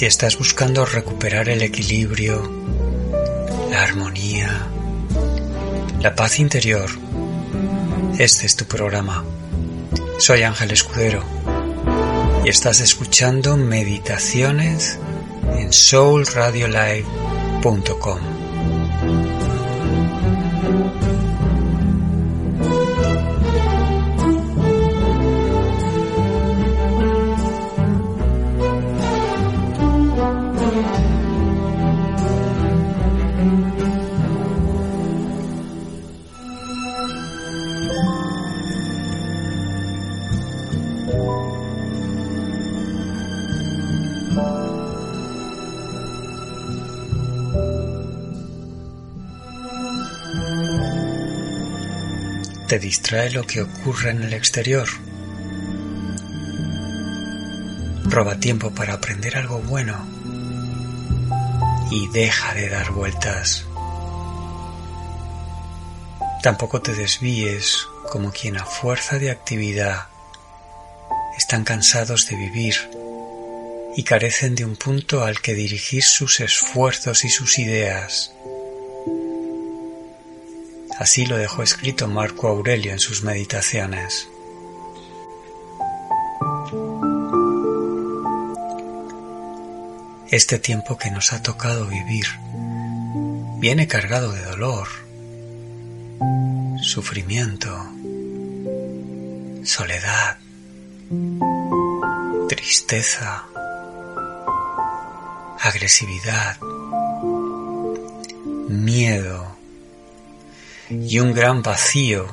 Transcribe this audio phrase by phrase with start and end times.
[0.00, 2.50] Si estás buscando recuperar el equilibrio,
[3.70, 4.66] la armonía,
[6.00, 6.88] la paz interior,
[8.18, 9.22] este es tu programa.
[10.16, 11.22] Soy Ángel Escudero
[12.46, 14.98] y estás escuchando meditaciones
[15.58, 18.39] en soulradiolive.com.
[52.70, 54.88] te distrae lo que ocurre en el exterior.
[58.04, 60.06] Roba tiempo para aprender algo bueno
[61.90, 63.66] y deja de dar vueltas.
[66.44, 70.06] Tampoco te desvíes como quien a fuerza de actividad
[71.36, 72.76] están cansados de vivir
[73.96, 78.30] y carecen de un punto al que dirigir sus esfuerzos y sus ideas.
[81.00, 84.28] Así lo dejó escrito Marco Aurelio en sus meditaciones.
[90.30, 92.26] Este tiempo que nos ha tocado vivir
[93.60, 94.88] viene cargado de dolor,
[96.82, 97.74] sufrimiento,
[99.64, 100.36] soledad,
[102.46, 103.46] tristeza,
[105.62, 106.58] agresividad,
[108.68, 109.49] miedo,
[110.90, 112.26] y un gran vacío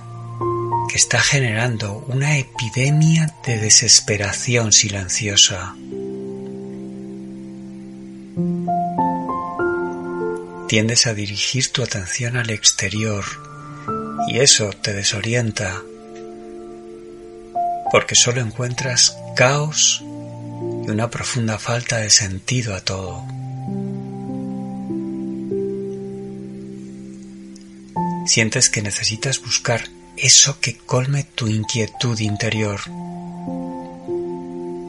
[0.89, 5.75] que está generando una epidemia de desesperación silenciosa.
[10.67, 13.23] Tiendes a dirigir tu atención al exterior
[14.27, 15.81] y eso te desorienta
[17.91, 23.36] porque solo encuentras caos y una profunda falta de sentido a todo.
[28.27, 32.81] Sientes que necesitas buscar eso que colme tu inquietud interior.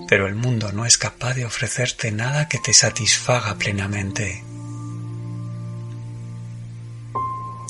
[0.08, 4.42] Pero el mundo no es capaz de ofrecerte nada que te satisfaga plenamente.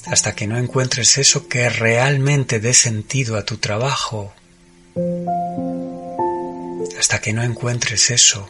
[0.06, 4.32] Hasta que no encuentres eso que realmente dé sentido a tu trabajo.
[6.98, 8.48] Hasta que no encuentres eso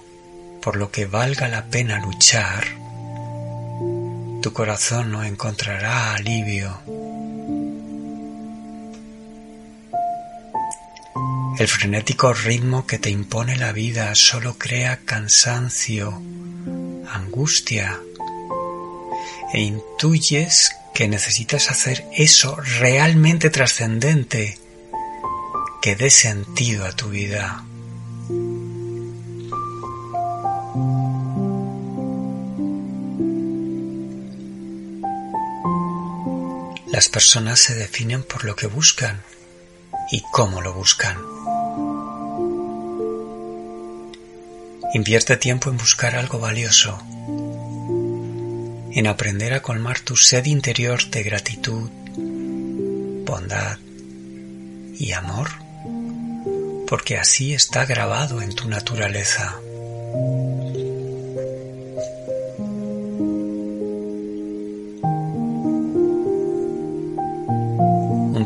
[0.62, 2.64] por lo que valga la pena luchar,
[4.40, 7.07] tu corazón no encontrará alivio.
[11.58, 16.22] El frenético ritmo que te impone la vida solo crea cansancio,
[17.10, 18.00] angustia
[19.52, 24.56] e intuyes que necesitas hacer eso realmente trascendente
[25.82, 27.64] que dé sentido a tu vida.
[36.86, 39.24] Las personas se definen por lo que buscan
[40.10, 41.16] y cómo lo buscan.
[44.94, 46.98] Invierte tiempo en buscar algo valioso,
[48.92, 51.90] en aprender a colmar tu sed interior de gratitud,
[53.24, 53.78] bondad
[54.98, 55.48] y amor,
[56.86, 59.60] porque así está grabado en tu naturaleza.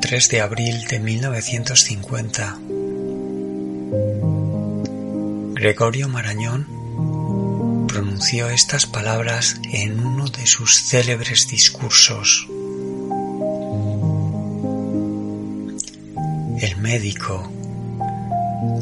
[0.02, 2.58] 3 de abril de 1950
[5.54, 12.48] Gregorio Marañón pronunció estas palabras en uno de sus célebres discursos.
[16.60, 17.48] El médico,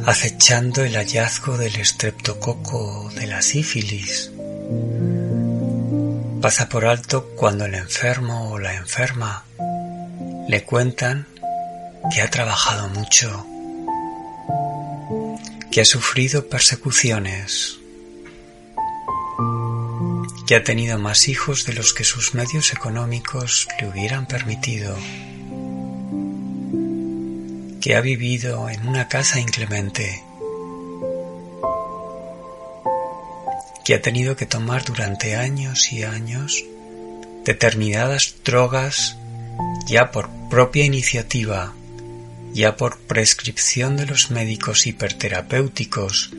[0.06, 4.32] acechando el hallazgo del estreptococo de la sífilis,
[6.40, 9.44] pasa por alto cuando el enfermo o la enferma
[10.48, 11.26] le cuentan
[12.12, 13.46] que ha trabajado mucho
[15.70, 17.78] que ha sufrido persecuciones,
[20.46, 24.96] que ha tenido más hijos de los que sus medios económicos le hubieran permitido,
[27.80, 30.24] que ha vivido en una casa inclemente,
[33.84, 36.64] que ha tenido que tomar durante años y años
[37.44, 39.16] determinadas drogas
[39.86, 41.74] ya por propia iniciativa
[42.52, 46.30] ya por prescripción de los médicos hiperterapéuticos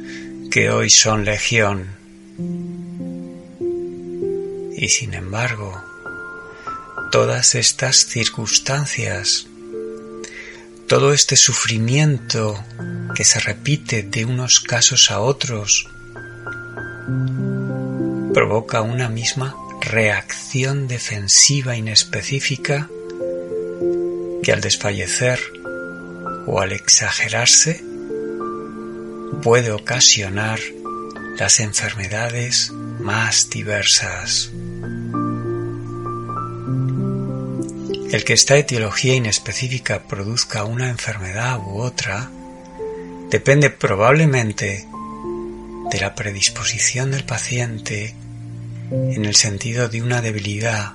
[0.50, 1.88] que hoy son legión.
[4.76, 5.82] Y sin embargo,
[7.12, 9.48] todas estas circunstancias,
[10.88, 12.62] todo este sufrimiento
[13.16, 15.88] que se repite de unos casos a otros,
[18.34, 22.90] provoca una misma reacción defensiva inespecífica
[24.44, 25.40] que al desfallecer
[26.46, 27.84] o al exagerarse
[29.42, 30.60] puede ocasionar
[31.38, 34.52] las enfermedades más diversas.
[38.12, 42.30] El que esta etiología inespecífica produzca una enfermedad u otra
[43.30, 44.86] depende probablemente
[45.90, 48.14] de la predisposición del paciente
[48.92, 50.94] en el sentido de una debilidad,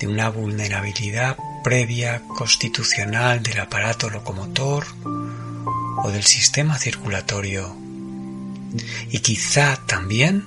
[0.00, 4.86] de una vulnerabilidad previa constitucional del aparato locomotor
[6.02, 7.76] o del sistema circulatorio
[9.10, 10.46] y quizá también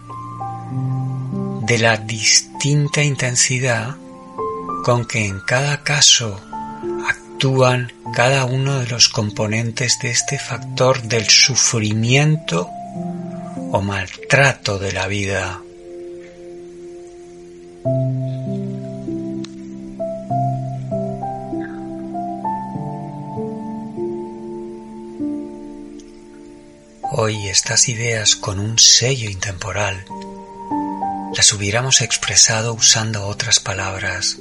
[1.61, 3.95] de la distinta intensidad
[4.83, 6.39] con que en cada caso
[7.07, 12.69] actúan cada uno de los componentes de este factor del sufrimiento
[13.71, 15.61] o maltrato de la vida.
[27.13, 30.05] Hoy estas ideas con un sello intemporal
[31.35, 34.37] las hubiéramos expresado usando otras palabras,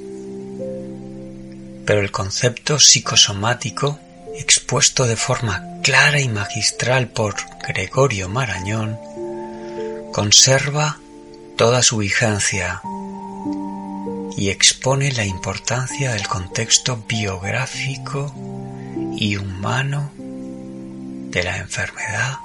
[1.85, 3.99] pero el concepto psicosomático
[4.39, 7.35] expuesto de forma clara y magistral por
[7.67, 8.97] Gregorio Marañón
[10.13, 10.97] conserva
[11.57, 12.81] toda su vigencia
[14.37, 18.33] y expone la importancia del contexto biográfico
[19.17, 22.39] y humano de la enfermedad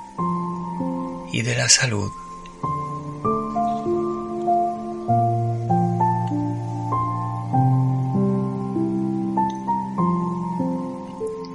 [1.36, 2.10] y de la salud.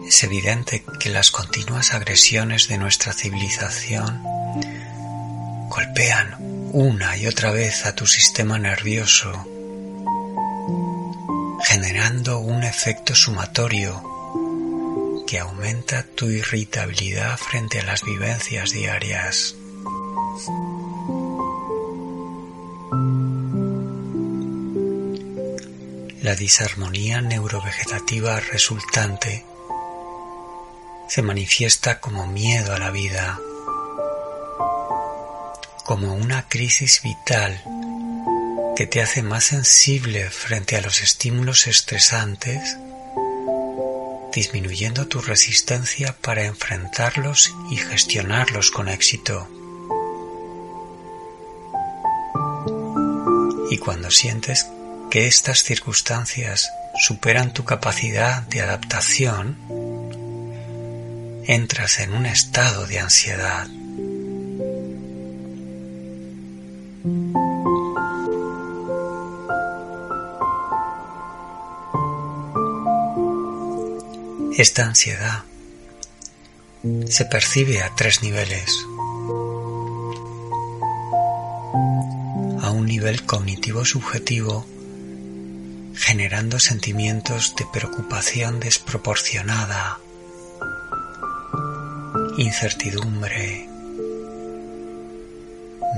[0.06, 4.22] Es evidente que las continuas agresiones de nuestra civilización
[5.68, 6.36] golpean
[6.74, 9.31] una y otra vez a tu sistema nervioso,
[11.63, 19.56] generando un efecto sumatorio que aumenta tu irritabilidad frente a las vivencias diarias.
[26.22, 29.45] La disarmonía neurovegetativa resultante
[31.10, 33.38] se manifiesta como miedo a la vida,
[35.83, 37.62] como una crisis vital
[38.78, 42.78] que te hace más sensible frente a los estímulos estresantes,
[44.31, 49.50] disminuyendo tu resistencia para enfrentarlos y gestionarlos con éxito.
[53.71, 54.68] Y cuando sientes
[55.09, 59.56] que estas circunstancias superan tu capacidad de adaptación,
[61.47, 63.68] entras en un estado de ansiedad.
[74.57, 75.44] Esta ansiedad
[77.07, 78.91] se percibe a tres niveles.
[83.19, 84.65] Cognitivo subjetivo,
[85.95, 89.99] generando sentimientos de preocupación desproporcionada,
[92.37, 93.68] incertidumbre,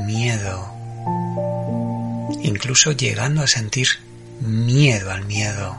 [0.06, 0.74] miedo,
[2.42, 3.88] incluso llegando a sentir
[4.42, 5.78] miedo al miedo.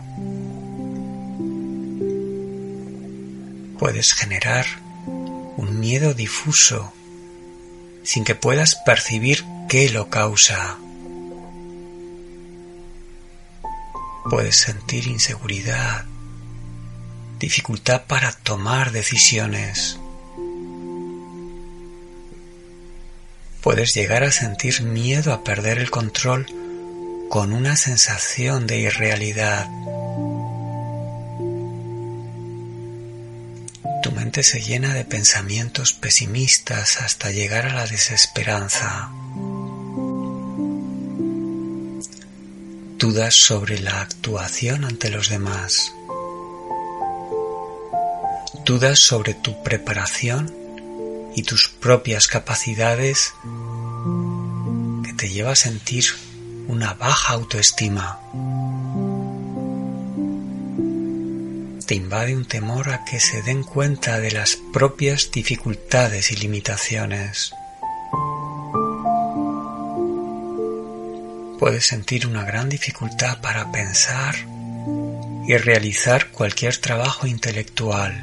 [3.78, 4.66] Puedes generar
[5.56, 6.92] un miedo difuso
[8.04, 10.78] sin que puedas percibir qué lo causa.
[14.31, 16.07] Puedes sentir inseguridad,
[17.38, 19.99] dificultad para tomar decisiones.
[23.61, 26.47] Puedes llegar a sentir miedo a perder el control
[27.28, 29.69] con una sensación de irrealidad.
[34.02, 39.11] Tu mente se llena de pensamientos pesimistas hasta llegar a la desesperanza.
[43.04, 45.92] Dudas sobre la actuación ante los demás
[48.64, 50.50] dudas sobre tu preparación
[51.37, 53.34] y tus propias capacidades
[55.04, 56.06] que te lleva a sentir
[56.66, 58.20] una baja autoestima.
[61.87, 67.52] Te invade un temor a que se den cuenta de las propias dificultades y limitaciones.
[71.64, 74.35] Puedes sentir una gran dificultad para pensar
[75.49, 78.23] y realizar cualquier trabajo intelectual,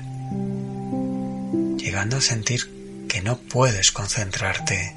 [1.76, 2.70] llegando a sentir
[3.10, 4.96] que no puedes concentrarte.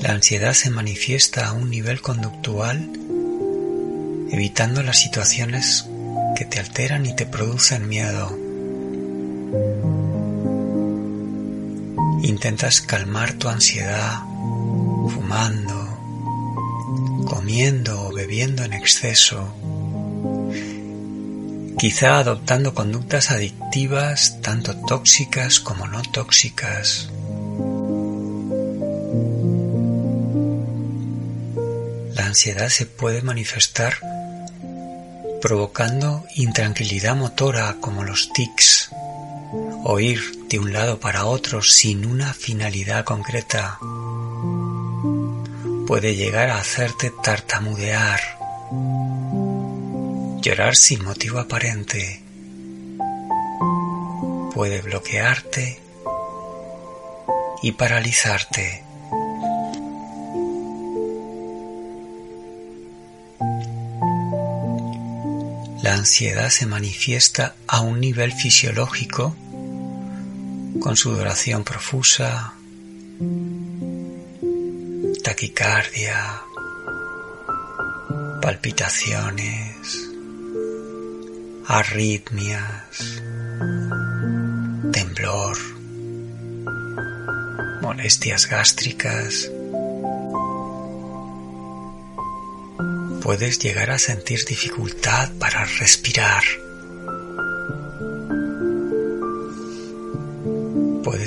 [0.00, 2.88] La ansiedad se manifiesta a un nivel conductual,
[4.32, 5.84] evitando las situaciones
[6.34, 8.49] que te alteran y te producen miedo.
[12.30, 14.20] Intentas calmar tu ansiedad
[15.12, 15.98] fumando,
[17.26, 19.52] comiendo o bebiendo en exceso,
[21.76, 27.10] quizá adoptando conductas adictivas tanto tóxicas como no tóxicas.
[32.14, 33.94] La ansiedad se puede manifestar
[35.42, 38.69] provocando intranquilidad motora como los tics,
[39.84, 43.78] o ir de un lado para otro sin una finalidad concreta.
[45.86, 48.20] Puede llegar a hacerte tartamudear,
[50.40, 52.22] llorar sin motivo aparente,
[54.54, 55.80] puede bloquearte
[57.62, 58.84] y paralizarte.
[65.82, 69.34] La ansiedad se manifiesta a un nivel fisiológico
[70.80, 72.54] con sudoración profusa,
[75.22, 76.42] taquicardia,
[78.40, 80.10] palpitaciones,
[81.66, 83.22] arritmias,
[84.92, 85.56] temblor,
[87.82, 89.50] molestias gástricas,
[93.22, 96.42] puedes llegar a sentir dificultad para respirar.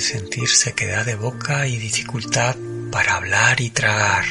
[0.04, 2.58] Sentir sequedad de boca y dificultad
[2.92, 4.26] para hablar y tragar.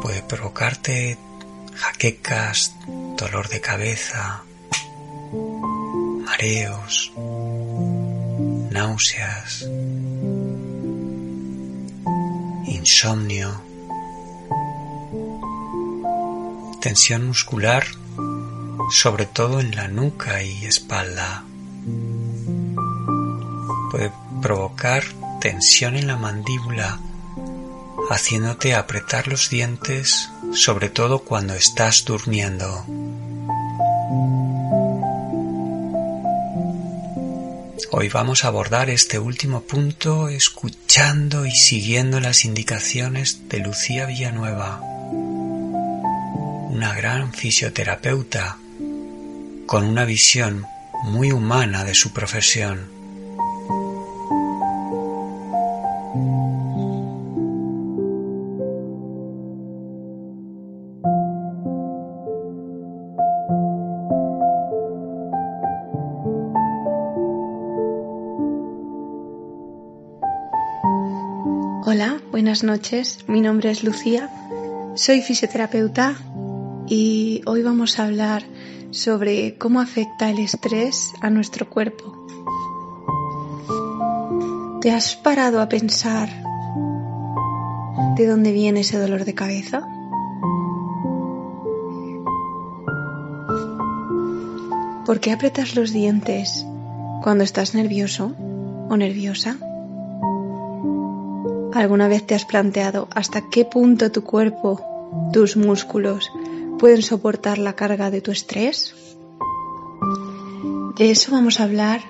[0.00, 1.18] Puede provocarte
[1.74, 2.72] jaquecas,
[3.16, 4.44] dolor de cabeza,
[6.24, 7.12] mareos,
[8.70, 9.66] náuseas,
[12.66, 13.60] insomnio,
[16.80, 17.84] tensión muscular,
[18.90, 21.44] sobre todo en la nuca y espalda.
[23.90, 25.04] Puede provocar
[25.40, 26.98] tensión en la mandíbula,
[28.10, 32.84] haciéndote apretar los dientes, sobre todo cuando estás durmiendo.
[37.90, 44.80] Hoy vamos a abordar este último punto escuchando y siguiendo las indicaciones de Lucía Villanueva,
[46.70, 48.58] una gran fisioterapeuta
[49.68, 50.64] con una visión
[51.04, 52.88] muy humana de su profesión.
[71.84, 73.18] Hola, buenas noches.
[73.26, 74.30] Mi nombre es Lucía,
[74.94, 76.16] soy fisioterapeuta
[76.86, 78.44] y hoy vamos a hablar
[78.90, 82.14] sobre cómo afecta el estrés a nuestro cuerpo.
[84.80, 86.28] ¿Te has parado a pensar
[88.16, 89.86] de dónde viene ese dolor de cabeza?
[95.04, 96.66] ¿Por qué apretas los dientes
[97.22, 98.32] cuando estás nervioso
[98.88, 99.56] o nerviosa?
[101.72, 104.82] ¿Alguna vez te has planteado hasta qué punto tu cuerpo,
[105.32, 106.30] tus músculos,
[106.78, 108.94] pueden soportar la carga de tu estrés?
[110.96, 112.00] De eso vamos a hablar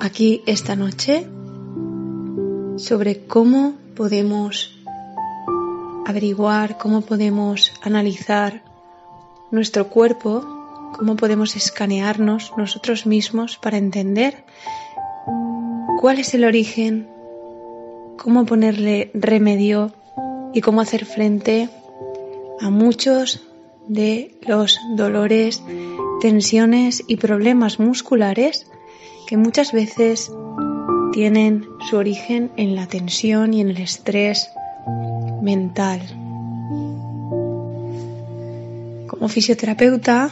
[0.00, 1.26] aquí esta noche,
[2.76, 4.78] sobre cómo podemos
[6.06, 8.62] averiguar, cómo podemos analizar
[9.50, 10.40] nuestro cuerpo,
[10.96, 14.44] cómo podemos escanearnos nosotros mismos para entender
[16.00, 17.08] cuál es el origen
[18.22, 19.92] cómo ponerle remedio
[20.52, 21.70] y cómo hacer frente
[22.60, 23.42] a muchos
[23.88, 25.62] de los dolores,
[26.20, 28.66] tensiones y problemas musculares
[29.26, 30.30] que muchas veces
[31.12, 34.48] tienen su origen en la tensión y en el estrés
[35.42, 36.00] mental.
[39.08, 40.30] Como fisioterapeuta,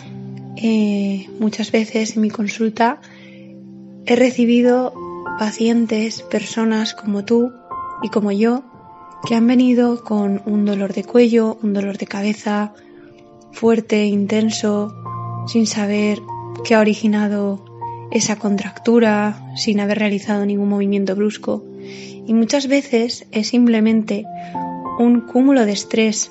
[0.56, 3.00] eh, muchas veces en mi consulta
[4.06, 4.92] he recibido
[5.38, 7.52] pacientes, personas como tú,
[8.02, 8.64] y como yo,
[9.26, 12.72] que han venido con un dolor de cuello, un dolor de cabeza
[13.52, 14.94] fuerte, intenso,
[15.46, 16.20] sin saber
[16.64, 17.64] qué ha originado
[18.10, 21.64] esa contractura, sin haber realizado ningún movimiento brusco.
[22.26, 24.25] Y muchas veces es simplemente
[24.98, 26.30] un cúmulo de estrés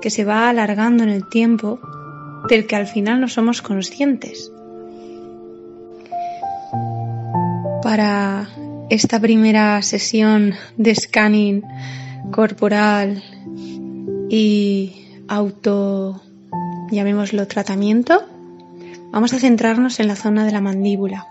[0.00, 1.80] que se va alargando en el tiempo
[2.48, 4.52] del que al final no somos conscientes.
[7.82, 8.48] Para
[8.90, 11.62] esta primera sesión de scanning
[12.30, 13.22] corporal
[14.28, 16.20] y auto,
[16.90, 18.22] llamémoslo tratamiento,
[19.10, 21.26] vamos a centrarnos en la zona de la mandíbula.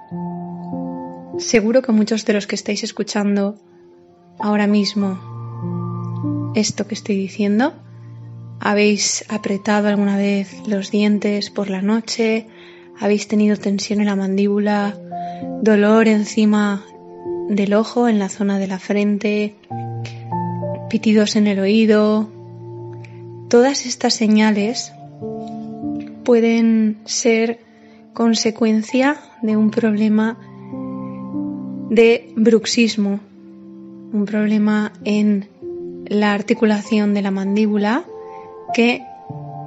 [1.38, 3.56] Seguro que muchos de los que estáis escuchando
[4.40, 5.20] ahora mismo
[6.56, 7.74] esto que estoy diciendo,
[8.60, 12.48] habéis apretado alguna vez los dientes por la noche,
[13.00, 14.98] habéis tenido tensión en la mandíbula,
[15.62, 16.84] dolor encima
[17.48, 19.56] del ojo, en la zona de la frente,
[20.90, 22.30] pitidos en el oído.
[23.50, 24.92] Todas estas señales
[26.24, 27.60] pueden ser
[28.14, 30.38] consecuencia de un problema
[31.90, 33.20] de bruxismo,
[34.12, 35.48] un problema en
[36.08, 38.04] la articulación de la mandíbula
[38.74, 39.04] que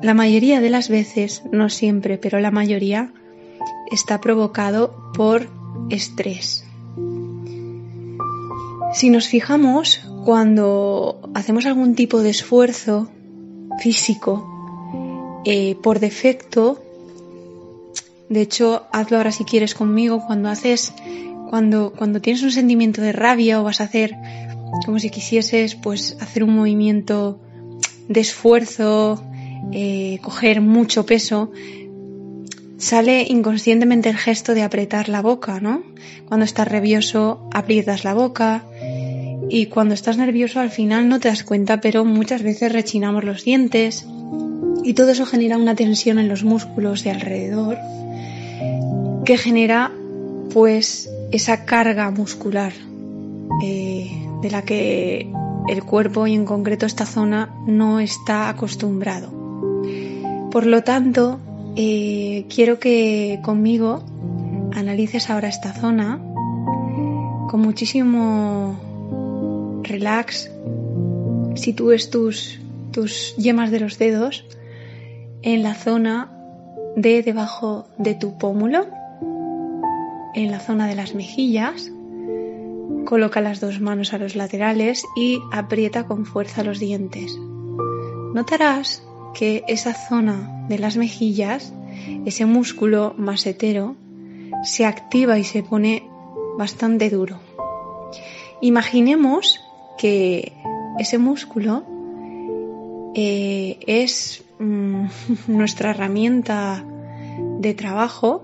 [0.02, 3.12] la mayoría de las veces, no siempre, pero la mayoría,
[3.90, 5.48] está provocado por
[5.90, 6.64] estrés.
[8.92, 13.10] Si nos fijamos, cuando hacemos algún tipo de esfuerzo
[13.80, 14.46] físico,
[15.44, 16.82] eh, por defecto,
[18.28, 20.92] de hecho, hazlo ahora si quieres conmigo, cuando haces,
[21.48, 24.14] cuando, cuando tienes un sentimiento de rabia o vas a hacer
[24.84, 27.40] como si quisieses pues hacer un movimiento
[28.08, 29.22] de esfuerzo,
[29.72, 31.50] eh, coger mucho peso,
[32.78, 35.82] sale inconscientemente el gesto de apretar la boca, ¿no?
[36.26, 38.64] Cuando estás nervioso, aprietas la boca
[39.50, 43.44] y cuando estás nervioso al final no te das cuenta, pero muchas veces rechinamos los
[43.44, 44.06] dientes
[44.84, 47.76] y todo eso genera una tensión en los músculos de alrededor
[49.24, 49.90] que genera
[50.52, 52.72] pues esa carga muscular
[53.62, 54.10] eh,
[54.40, 55.30] de la que
[55.68, 59.30] el cuerpo y en concreto esta zona no está acostumbrado.
[60.50, 61.38] Por lo tanto,
[61.76, 64.02] eh, quiero que conmigo
[64.74, 66.18] analices ahora esta zona
[67.48, 68.89] con muchísimo
[69.90, 70.50] relax.
[71.54, 72.58] Sitúes tus,
[72.92, 74.44] tus yemas de los dedos
[75.42, 76.30] en la zona
[76.96, 78.86] de debajo de tu pómulo,
[80.34, 81.90] en la zona de las mejillas.
[83.04, 87.36] Coloca las dos manos a los laterales y aprieta con fuerza los dientes.
[88.34, 89.02] Notarás
[89.34, 91.72] que esa zona de las mejillas,
[92.24, 93.96] ese músculo masetero,
[94.64, 96.08] se activa y se pone
[96.58, 97.40] bastante duro.
[98.60, 99.60] Imaginemos
[100.00, 100.52] que
[100.98, 101.84] ese músculo
[103.14, 105.04] eh, es mm,
[105.48, 106.82] nuestra herramienta
[107.58, 108.42] de trabajo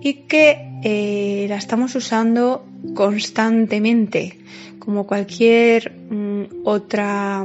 [0.00, 2.64] y que eh, la estamos usando
[2.94, 4.38] constantemente,
[4.78, 7.44] como cualquier mm, otra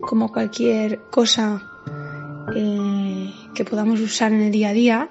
[0.00, 1.62] como cualquier cosa
[2.54, 5.08] eh, que podamos usar en el día a día,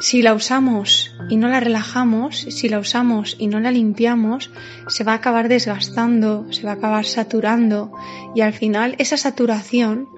[0.00, 4.50] si la usamos y no la relajamos, si la usamos y no la limpiamos,
[4.88, 7.92] se va a acabar desgastando, se va a acabar saturando.
[8.34, 10.08] Y al final esa saturación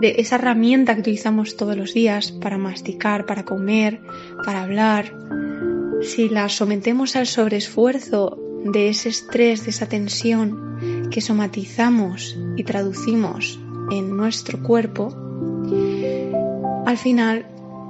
[0.00, 4.00] de esa herramienta que utilizamos todos los días para masticar, para comer,
[4.44, 5.14] para hablar,
[6.02, 13.58] si la sometemos al sobreesfuerzo de ese estrés, de esa tensión que somatizamos y traducimos
[13.90, 15.16] en nuestro cuerpo,
[16.86, 17.46] al final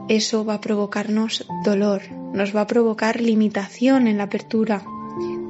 [0.09, 4.83] eso va a provocarnos dolor, nos va a provocar limitación en la apertura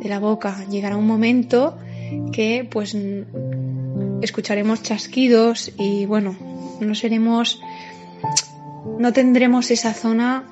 [0.01, 0.64] de la boca.
[0.71, 1.77] Llegará un momento
[2.33, 2.97] que pues
[4.23, 6.37] escucharemos chasquidos y bueno,
[6.81, 7.61] no seremos,
[8.99, 10.44] no tendremos esa zona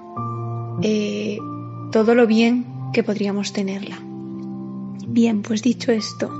[0.82, 1.38] eh,
[1.90, 3.98] todo lo bien que podríamos tenerla.
[5.08, 6.30] Bien, pues dicho esto,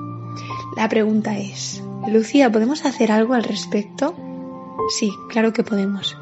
[0.76, 4.14] la pregunta es, Lucía, ¿podemos hacer algo al respecto?
[4.90, 6.16] Sí, claro que podemos.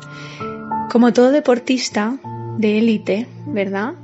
[0.94, 2.18] Como todo deportista
[2.56, 3.94] de élite, ¿verdad?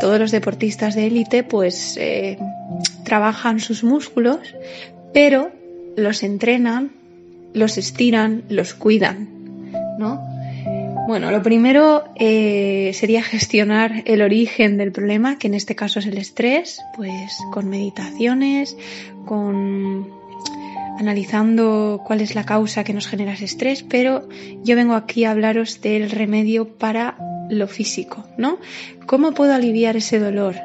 [0.00, 2.38] Todos los deportistas de élite pues eh,
[3.04, 4.56] trabajan sus músculos,
[5.14, 5.52] pero
[5.94, 6.90] los entrenan,
[7.54, 9.28] los estiran, los cuidan,
[9.96, 10.20] ¿no?
[11.06, 16.06] Bueno, lo primero eh, sería gestionar el origen del problema, que en este caso es
[16.06, 18.76] el estrés, pues con meditaciones,
[19.24, 20.19] con
[21.00, 24.28] analizando cuál es la causa que nos genera ese estrés, pero
[24.62, 27.16] yo vengo aquí a hablaros del remedio para
[27.48, 28.58] lo físico, ¿no?
[29.06, 30.56] ¿Cómo puedo aliviar ese dolor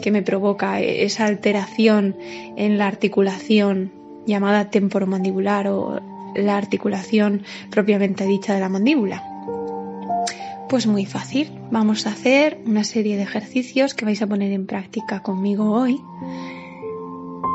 [0.00, 2.16] que me provoca esa alteración
[2.56, 3.92] en la articulación
[4.24, 6.00] llamada temporomandibular o
[6.36, 9.24] la articulación propiamente dicha de la mandíbula?
[10.68, 11.50] Pues muy fácil.
[11.70, 16.00] Vamos a hacer una serie de ejercicios que vais a poner en práctica conmigo hoy.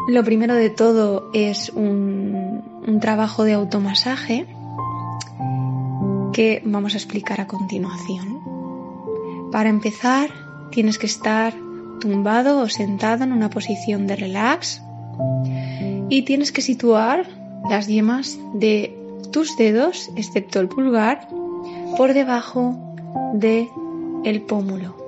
[0.07, 2.63] Lo primero de todo es un,
[3.01, 4.47] trabajo de automasaje
[6.31, 8.39] que vamos a explicar a continuación.
[9.51, 10.29] Para empezar,
[10.71, 11.53] tienes que estar
[11.99, 14.81] tumbado o sentado en una posición de relax
[16.09, 17.27] y tienes que situar
[17.69, 18.97] las yemas de
[19.31, 21.27] tus dedos, excepto el pulgar,
[21.97, 22.95] por debajo
[23.33, 23.67] de
[24.23, 25.06] el pómulo.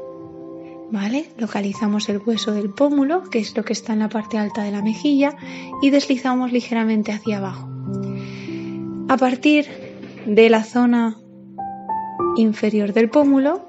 [0.92, 1.30] ¿Vale?
[1.38, 4.72] Localizamos el hueso del pómulo, que es lo que está en la parte alta de
[4.72, 5.36] la mejilla,
[5.82, 7.70] y deslizamos ligeramente hacia abajo.
[9.08, 9.68] A partir
[10.26, 11.18] de la zona
[12.38, 13.66] inferior del pómulo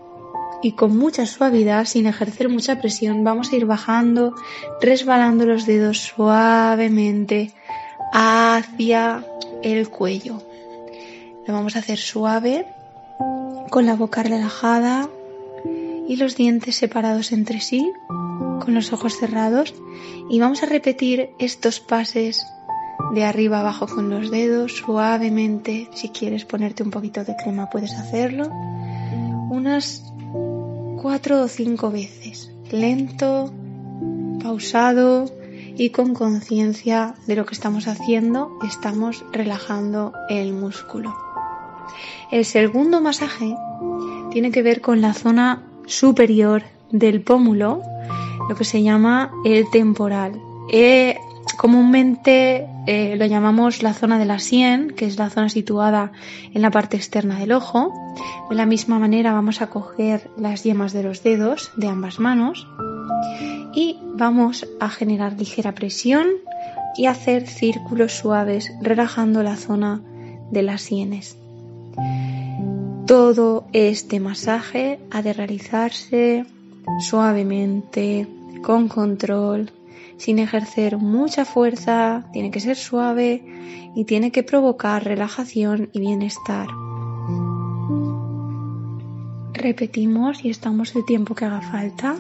[0.63, 4.35] y con mucha suavidad, sin ejercer mucha presión, vamos a ir bajando,
[4.81, 7.53] resbalando los dedos suavemente
[8.13, 9.25] hacia
[9.63, 10.43] el cuello.
[11.47, 12.67] Lo vamos a hacer suave,
[13.71, 15.09] con la boca relajada
[16.11, 19.73] y los dientes separados entre sí, con los ojos cerrados,
[20.29, 22.45] y vamos a repetir estos pases
[23.15, 25.89] de arriba abajo con los dedos, suavemente.
[25.95, 28.51] Si quieres ponerte un poquito de crema puedes hacerlo.
[29.51, 30.03] Unas
[31.01, 32.51] cuatro o cinco veces.
[32.73, 33.53] Lento,
[34.43, 35.27] pausado
[35.77, 41.15] y con conciencia de lo que estamos haciendo, estamos relajando el músculo.
[42.33, 43.55] El segundo masaje
[44.33, 47.83] tiene que ver con la zona superior del pómulo,
[48.49, 50.41] lo que se llama el temporal.
[50.73, 51.17] Eh,
[51.57, 56.11] Comúnmente eh, lo llamamos la zona de la sien, que es la zona situada
[56.55, 57.93] en la parte externa del ojo.
[58.49, 62.67] De la misma manera vamos a coger las yemas de los dedos de ambas manos
[63.75, 66.29] y vamos a generar ligera presión
[66.97, 70.01] y hacer círculos suaves relajando la zona
[70.51, 71.37] de las sienes.
[73.11, 76.47] Todo este masaje ha de realizarse
[77.01, 78.29] suavemente,
[78.63, 79.73] con control,
[80.17, 83.43] sin ejercer mucha fuerza, tiene que ser suave
[83.97, 86.69] y tiene que provocar relajación y bienestar.
[89.55, 92.15] Repetimos y estamos el tiempo que haga falta.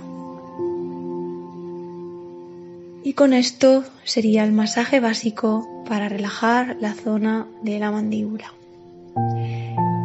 [3.05, 8.55] Y con esto sería el masaje básico para relajar la zona de la mandíbula.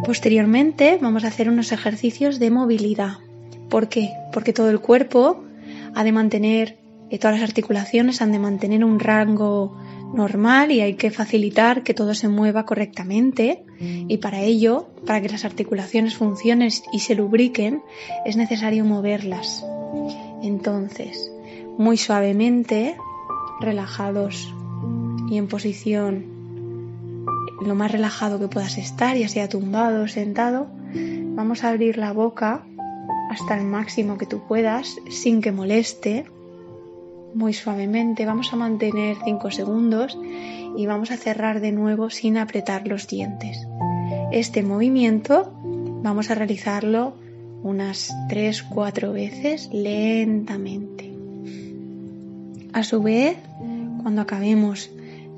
[0.05, 3.17] Posteriormente vamos a hacer unos ejercicios de movilidad.
[3.69, 4.11] ¿Por qué?
[4.31, 5.43] Porque todo el cuerpo
[5.93, 6.77] ha de mantener
[7.19, 9.77] todas las articulaciones han de mantener un rango
[10.13, 15.29] normal y hay que facilitar que todo se mueva correctamente y para ello, para que
[15.29, 17.81] las articulaciones funcionen y se lubriquen,
[18.25, 19.65] es necesario moverlas.
[20.41, 21.31] Entonces,
[21.77, 22.95] muy suavemente,
[23.59, 24.53] relajados
[25.29, 26.34] y en posición
[27.65, 30.67] lo más relajado que puedas estar, ya sea tumbado o sentado,
[31.35, 32.63] vamos a abrir la boca
[33.29, 36.25] hasta el máximo que tú puedas sin que moleste
[37.33, 38.25] muy suavemente.
[38.25, 40.17] Vamos a mantener 5 segundos
[40.77, 43.67] y vamos a cerrar de nuevo sin apretar los dientes.
[44.31, 45.53] Este movimiento
[46.03, 47.13] vamos a realizarlo
[47.63, 51.11] unas 3-4 veces lentamente.
[52.73, 53.37] A su vez,
[54.01, 54.91] cuando acabemos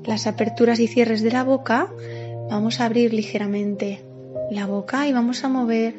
[0.04, 1.88] las aperturas y cierres de la boca,
[2.50, 4.04] vamos a abrir ligeramente
[4.50, 5.94] la boca y vamos a mover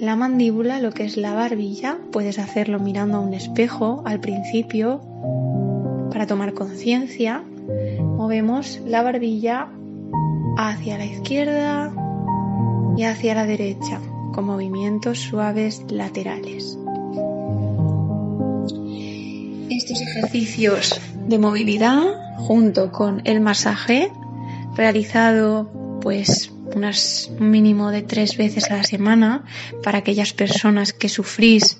[0.00, 5.00] la mandíbula, lo que es la barbilla, puedes hacerlo mirando a un espejo al principio
[6.10, 7.42] para tomar conciencia.
[8.00, 9.68] Movemos la barbilla
[10.56, 11.92] hacia la izquierda
[12.96, 14.00] y hacia la derecha
[14.32, 16.78] con movimientos suaves laterales.
[19.68, 22.02] Estos ejercicios de movilidad
[22.38, 24.10] junto con el masaje
[24.76, 29.44] realizado pues unas un mínimo de tres veces a la semana
[29.82, 31.78] para aquellas personas que sufrís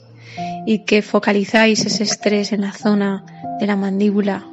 [0.67, 3.25] y que focalizáis ese estrés en la zona
[3.61, 4.47] de la mandíbula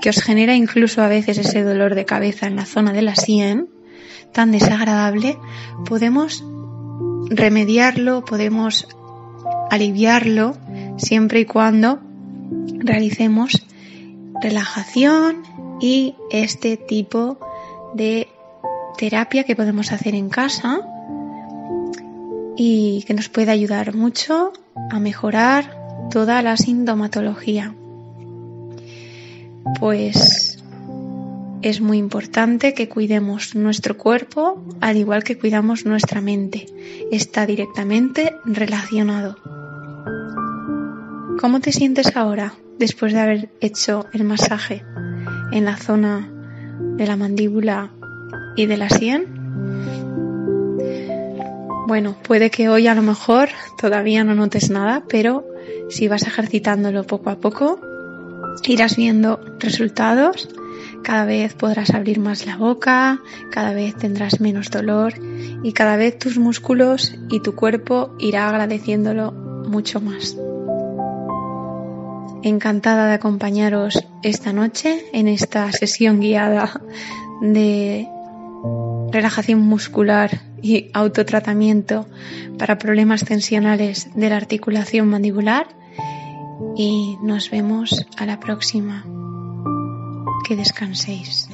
[0.00, 3.14] que os genera incluso a veces ese dolor de cabeza en la zona de la
[3.14, 3.68] sien
[4.32, 5.36] tan desagradable,
[5.84, 6.44] podemos
[7.28, 8.88] remediarlo, podemos
[9.70, 10.56] aliviarlo
[10.96, 12.00] siempre y cuando
[12.78, 13.66] realicemos
[14.40, 15.42] relajación
[15.80, 17.49] y este tipo de
[18.96, 20.80] terapia que podemos hacer en casa
[22.56, 24.52] y que nos puede ayudar mucho
[24.90, 27.74] a mejorar toda la sintomatología.
[29.78, 30.58] Pues
[31.62, 36.66] es muy importante que cuidemos nuestro cuerpo al igual que cuidamos nuestra mente.
[37.12, 39.36] Está directamente relacionado.
[41.40, 44.82] ¿Cómo te sientes ahora después de haber hecho el masaje
[45.52, 46.30] en la zona
[47.00, 47.88] de la mandíbula
[48.56, 49.24] y de la sien?
[51.88, 53.48] Bueno, puede que hoy a lo mejor
[53.80, 55.46] todavía no notes nada, pero
[55.88, 57.80] si vas ejercitándolo poco a poco,
[58.66, 60.50] irás viendo resultados.
[61.02, 65.14] Cada vez podrás abrir más la boca, cada vez tendrás menos dolor
[65.62, 70.36] y cada vez tus músculos y tu cuerpo irá agradeciéndolo mucho más.
[72.42, 76.80] Encantada de acompañaros esta noche en esta sesión guiada
[77.42, 78.08] de
[79.10, 82.06] relajación muscular y autotratamiento
[82.58, 85.68] para problemas tensionales de la articulación mandibular
[86.76, 89.04] y nos vemos a la próxima.
[90.46, 91.48] Que descanséis.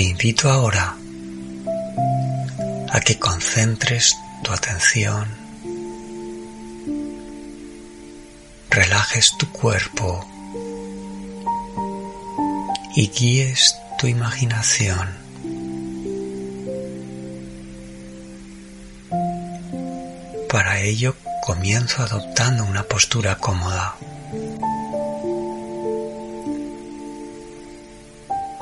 [0.00, 0.96] Te invito ahora
[2.88, 5.28] a que concentres tu atención,
[8.70, 10.26] relajes tu cuerpo
[12.96, 15.06] y guíes tu imaginación.
[20.48, 23.96] Para ello comienzo adoptando una postura cómoda.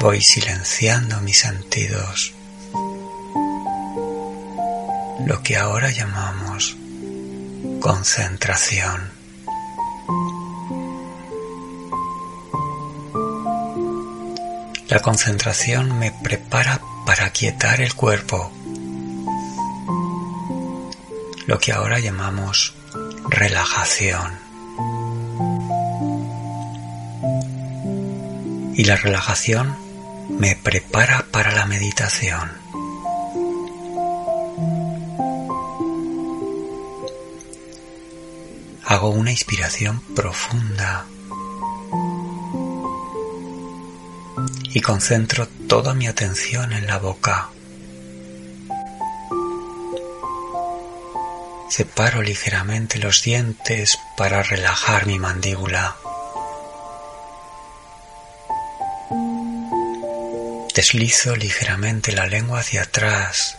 [0.00, 2.32] Voy silenciando mis sentidos,
[5.26, 6.76] lo que ahora llamamos
[7.80, 9.10] concentración.
[14.88, 18.52] La concentración me prepara para quietar el cuerpo,
[21.46, 22.74] lo que ahora llamamos
[23.28, 24.38] relajación.
[28.74, 29.87] Y la relajación
[30.28, 32.50] me prepara para la meditación.
[38.84, 41.06] Hago una inspiración profunda
[44.72, 47.50] y concentro toda mi atención en la boca.
[51.68, 55.96] Separo ligeramente los dientes para relajar mi mandíbula.
[60.78, 63.58] Deslizo ligeramente la lengua hacia atrás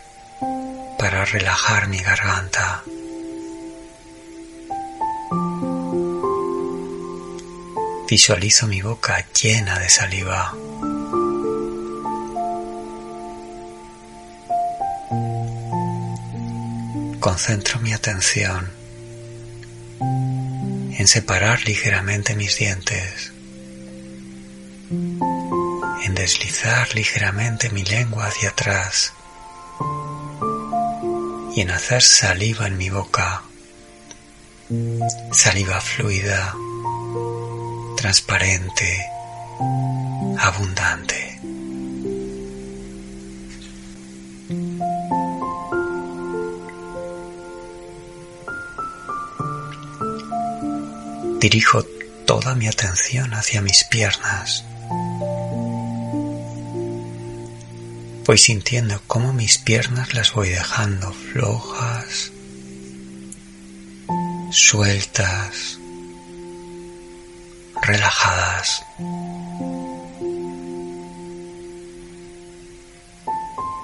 [0.97, 2.82] para relajar mi garganta.
[8.10, 10.53] Visualizo mi boca llena de saliva.
[17.19, 18.71] Concentro mi atención
[20.97, 23.38] en separar ligeramente mis dientes en
[26.19, 29.13] deslizar ligeramente mi lengua hacia atrás
[31.55, 33.41] y en hacer saliva en mi boca,
[35.32, 36.53] saliva fluida,
[37.95, 39.05] transparente,
[40.39, 41.39] abundante.
[51.39, 51.84] Dirijo
[52.25, 54.65] toda mi atención hacia mis piernas
[58.29, 62.31] Voy sintiendo cómo mis piernas las voy dejando flojas,
[64.51, 65.79] sueltas,
[67.81, 68.85] relajadas.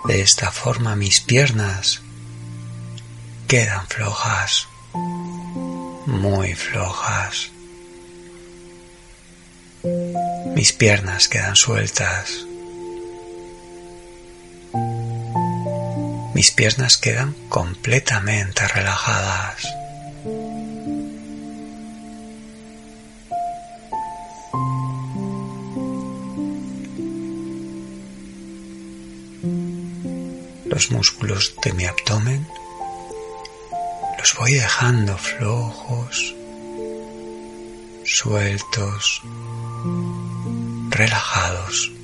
[0.08, 2.02] De esta forma mis piernas
[3.48, 4.68] quedan flojas,
[6.06, 7.50] muy flojas.
[10.54, 12.46] Mis piernas quedan sueltas.
[16.36, 19.74] Mis piernas quedan completamente relajadas.
[30.66, 32.46] Los músculos de mi abdomen
[34.20, 36.36] los voy dejando flojos,
[38.04, 39.22] sueltos,
[40.90, 41.95] relajados.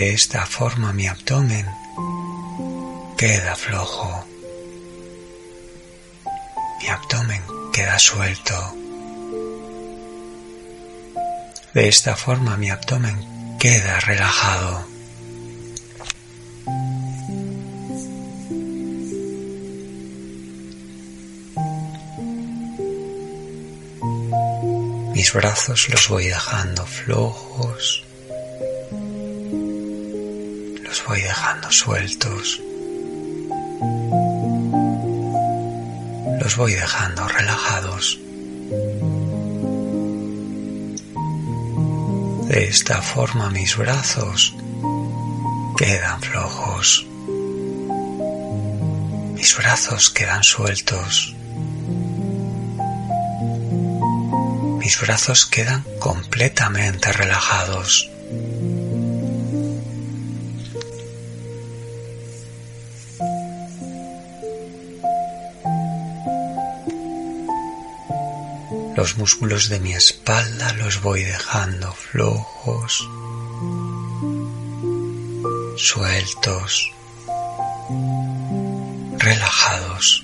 [0.00, 1.66] De esta forma mi abdomen
[3.18, 4.24] queda flojo.
[6.80, 8.58] Mi abdomen queda suelto.
[11.74, 14.86] De esta forma mi abdomen queda relajado.
[25.12, 28.09] Mis brazos los voy dejando flojos,
[31.10, 32.60] voy dejando sueltos,
[36.40, 38.20] los voy dejando relajados.
[42.46, 44.54] De esta forma mis brazos
[45.76, 47.04] quedan flojos.
[49.34, 51.34] Mis brazos quedan sueltos.
[54.78, 58.09] Mis brazos quedan completamente relajados.
[69.10, 73.08] Los músculos de mi espalda los voy dejando flojos,
[75.76, 76.92] sueltos,
[79.18, 80.22] relajados.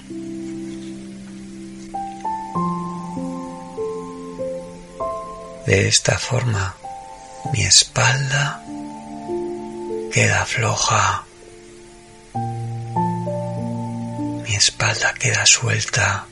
[5.67, 6.77] De esta forma,
[7.53, 8.63] mi espalda
[10.13, 11.25] queda floja,
[14.45, 16.27] mi espalda queda suelta.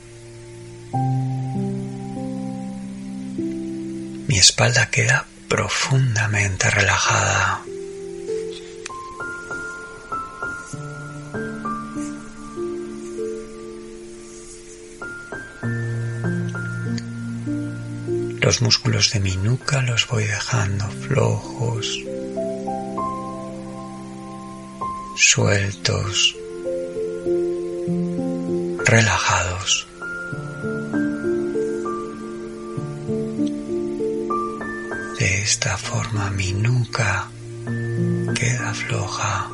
[4.65, 7.61] Espalda queda profundamente relajada.
[18.41, 21.99] Los músculos de mi nuca los voy dejando flojos,
[25.15, 26.35] sueltos,
[28.83, 29.44] relajados.
[35.77, 37.27] Forma mi nuca
[38.33, 39.47] queda floja,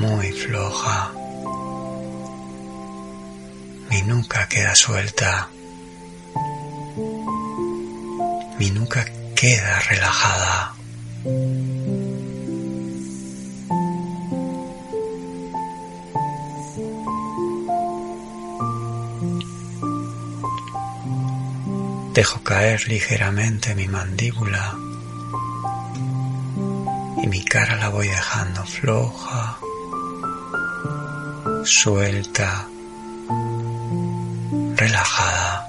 [0.00, 1.12] muy floja.
[3.90, 5.48] Mi nuca queda suelta.
[8.58, 10.74] Mi nuca queda relajada.
[22.14, 24.76] Dejo caer ligeramente mi mandíbula
[27.20, 29.58] y mi cara la voy dejando floja,
[31.64, 32.68] suelta,
[34.76, 35.66] relajada.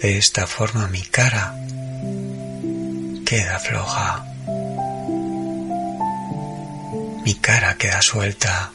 [0.00, 1.56] De esta forma mi cara
[3.24, 4.24] queda floja.
[7.24, 8.70] Mi cara queda suelta.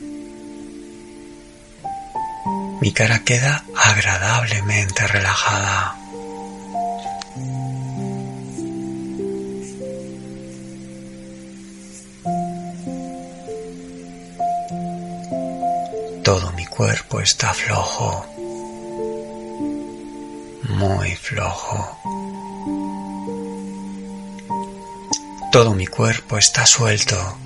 [2.81, 5.95] Mi cara queda agradablemente relajada.
[16.23, 18.25] Todo mi cuerpo está flojo,
[20.69, 21.99] muy flojo.
[25.51, 27.40] Todo mi cuerpo está suelto.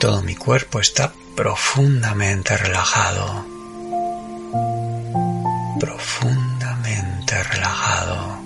[0.00, 3.44] Todo mi cuerpo está profundamente relajado.
[5.78, 8.38] Profundamente relajado.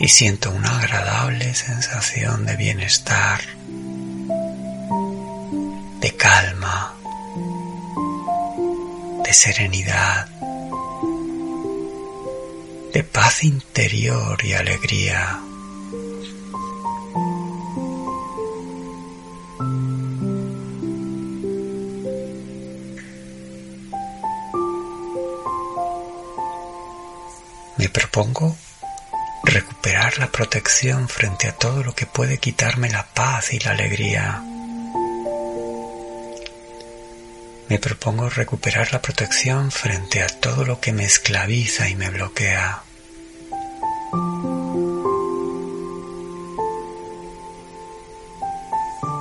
[0.00, 3.42] Y siento una agradable sensación de bienestar,
[6.00, 6.94] de calma,
[9.22, 10.28] de serenidad,
[12.94, 15.42] de paz interior y alegría.
[28.18, 28.56] Propongo
[29.44, 34.42] recuperar la protección frente a todo lo que puede quitarme la paz y la alegría.
[37.68, 42.82] Me propongo recuperar la protección frente a todo lo que me esclaviza y me bloquea.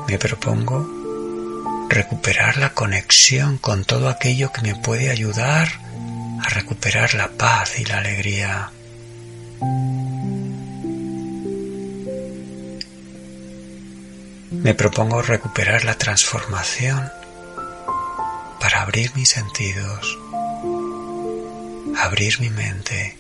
[0.08, 5.68] Me propongo recuperar la conexión con todo aquello que me puede ayudar
[6.44, 8.72] a recuperar la paz y la alegría.
[14.68, 17.10] Me propongo recuperar la transformación
[18.60, 20.20] para abrir mis sentidos,
[21.98, 23.18] abrir mi mente,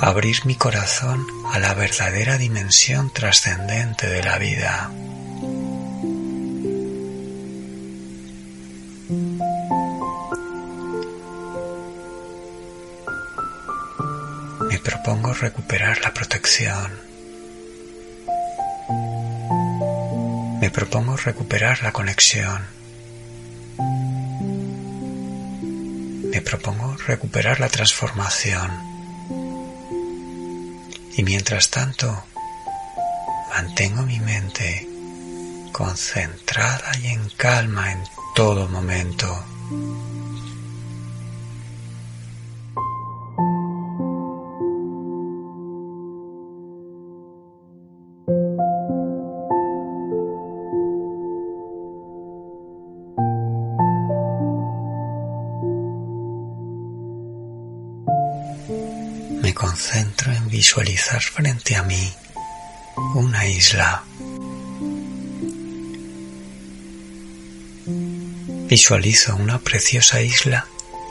[0.00, 4.92] abrir mi corazón a la verdadera dimensión trascendente de la vida.
[14.86, 17.15] propongo recuperar la protección.
[20.66, 22.66] Me propongo recuperar la conexión.
[26.32, 28.72] Me propongo recuperar la transformación.
[31.16, 32.24] Y mientras tanto,
[33.54, 34.88] mantengo mi mente
[35.70, 38.02] concentrada y en calma en
[38.34, 39.46] todo momento.
[60.56, 62.14] Visualizar frente a mí
[63.14, 64.02] una isla
[68.68, 70.66] Visualizo una preciosa isla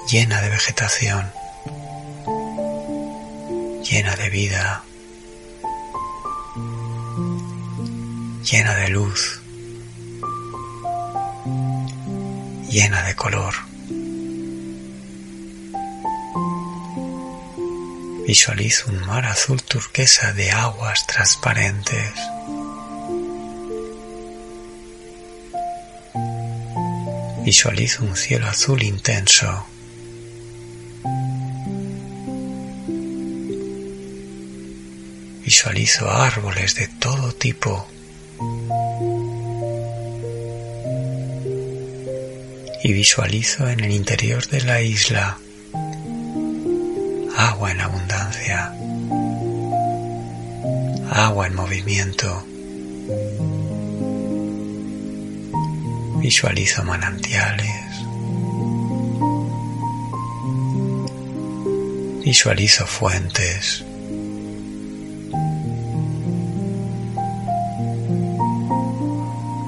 [0.10, 1.32] llena de vegetación,
[3.90, 4.84] llena de vida,
[8.52, 9.40] llena de luz,
[12.70, 13.75] llena de color.
[18.28, 22.12] Visualizo un mar azul turquesa de aguas transparentes.
[27.44, 29.68] Visualizo un cielo azul intenso.
[35.44, 37.88] Visualizo árboles de todo tipo.
[42.84, 45.38] Y visualizo en el interior de la isla
[47.48, 48.74] agua en abundancia,
[51.12, 52.44] agua en movimiento.
[56.20, 57.92] Visualizo manantiales.
[62.24, 63.84] Visualizo fuentes.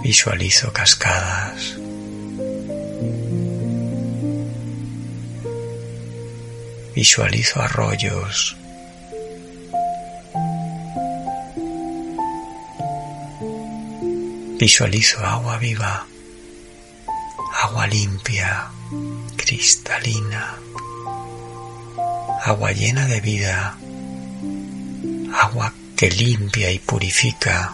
[0.03, 1.77] Visualizo cascadas.
[6.97, 8.57] Visualizo arroyos.
[14.57, 16.07] Visualizo agua viva
[17.63, 18.69] agua limpia,
[19.35, 20.57] cristalina,
[22.43, 23.77] agua llena de vida,
[25.39, 27.73] agua que limpia y purifica.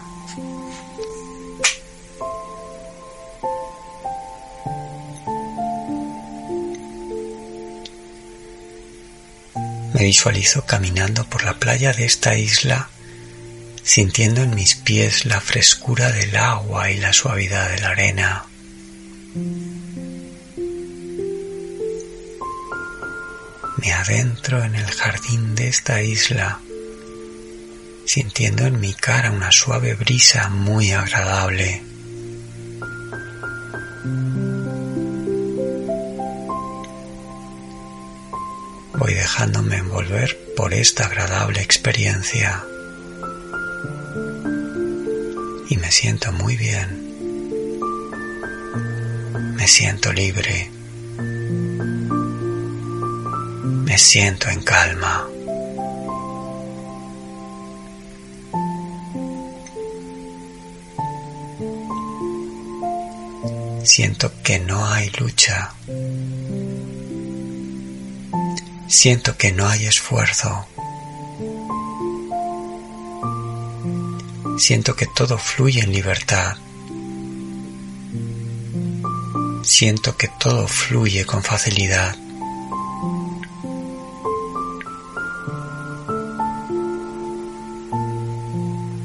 [10.04, 12.90] Visualizo caminando por la playa de esta isla,
[13.82, 18.44] sintiendo en mis pies la frescura del agua y la suavidad de la arena.
[23.78, 26.60] Me adentro en el jardín de esta isla,
[28.04, 31.82] sintiendo en mi cara una suave brisa muy agradable.
[39.24, 42.62] Dejándome envolver por esta agradable experiencia
[45.66, 46.88] y me siento muy bien.
[49.56, 50.70] Me siento libre.
[53.86, 55.26] Me siento en calma.
[63.84, 65.72] Siento que no hay lucha.
[68.86, 70.66] Siento que no hay esfuerzo.
[74.58, 76.56] Siento que todo fluye en libertad.
[79.62, 82.16] Siento que todo fluye con facilidad.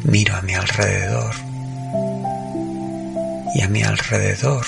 [0.04, 1.36] Miro a mi alrededor
[3.56, 4.66] y a mi alrededor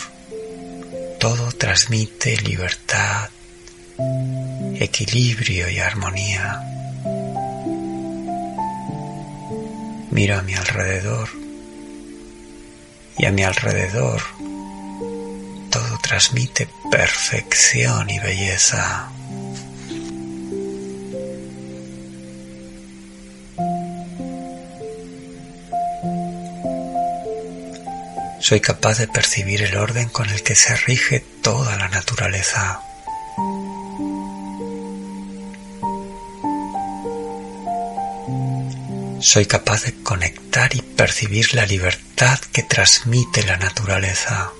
[1.19, 3.20] todo transmite libertad,
[4.83, 6.61] equilibrio y armonía.
[10.09, 11.29] Miro a mi alrededor
[13.17, 14.21] y a mi alrededor
[15.69, 19.09] todo transmite perfección y belleza.
[28.39, 32.81] Soy capaz de percibir el orden con el que se rige toda la naturaleza.
[39.33, 44.51] Soy capaz de conectar y percibir la libertad que transmite la naturaleza.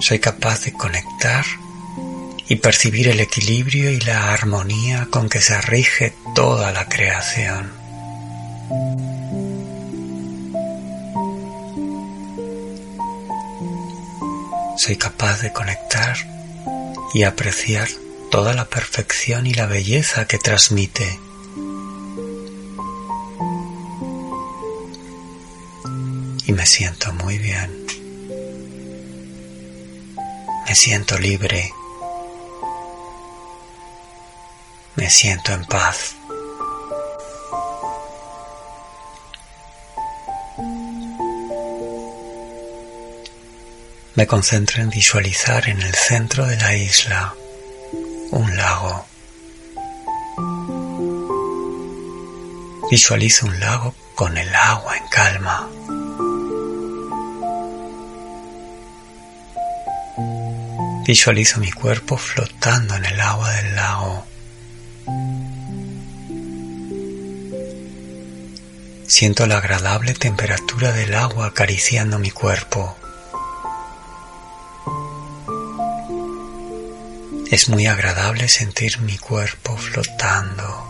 [0.00, 1.44] Soy capaz de conectar
[2.48, 7.72] y percibir el equilibrio y la armonía con que se rige toda la creación.
[14.76, 16.16] Soy capaz de conectar
[17.12, 17.88] y apreciar
[18.30, 21.18] toda la perfección y la belleza que transmite.
[26.46, 27.86] Y me siento muy bien.
[30.66, 31.72] Me siento libre.
[34.94, 36.19] Me siento en paz.
[44.16, 47.32] Me concentro en visualizar en el centro de la isla
[48.32, 49.06] un lago.
[52.90, 55.68] Visualizo un lago con el agua en calma.
[61.06, 64.26] Visualizo mi cuerpo flotando en el agua del lago.
[69.06, 72.96] Siento la agradable temperatura del agua acariciando mi cuerpo.
[77.50, 80.86] Es muy agradable sentir mi cuerpo flotando,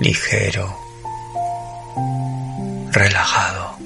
[0.00, 0.74] ligero,
[2.90, 3.76] relajado.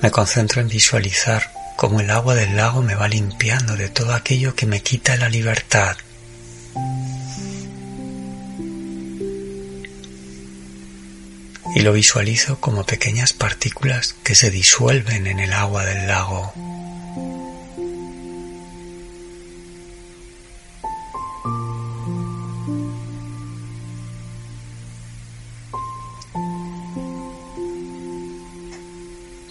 [0.00, 4.54] Me concentro en visualizar cómo el agua del lago me va limpiando de todo aquello
[4.54, 5.94] que me quita la libertad.
[11.74, 16.52] Y lo visualizo como pequeñas partículas que se disuelven en el agua del lago.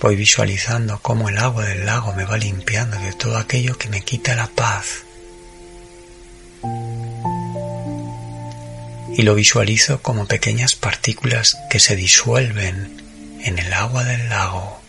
[0.01, 4.01] Voy visualizando cómo el agua del lago me va limpiando de todo aquello que me
[4.01, 5.03] quita la paz.
[9.19, 13.01] Y lo visualizo como pequeñas partículas que se disuelven
[13.43, 14.79] en el agua del lago.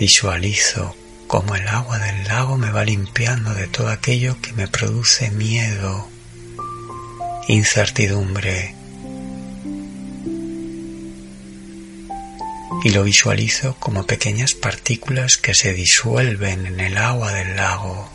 [0.00, 0.96] Visualizo
[1.28, 6.08] como el agua del lago me va limpiando de todo aquello que me produce miedo,
[7.46, 8.77] incertidumbre.
[12.84, 18.08] Y lo visualizo como pequeñas partículas que se disuelven en el agua del lago.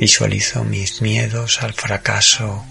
[0.00, 2.64] Visualizo mis miedos al fracaso,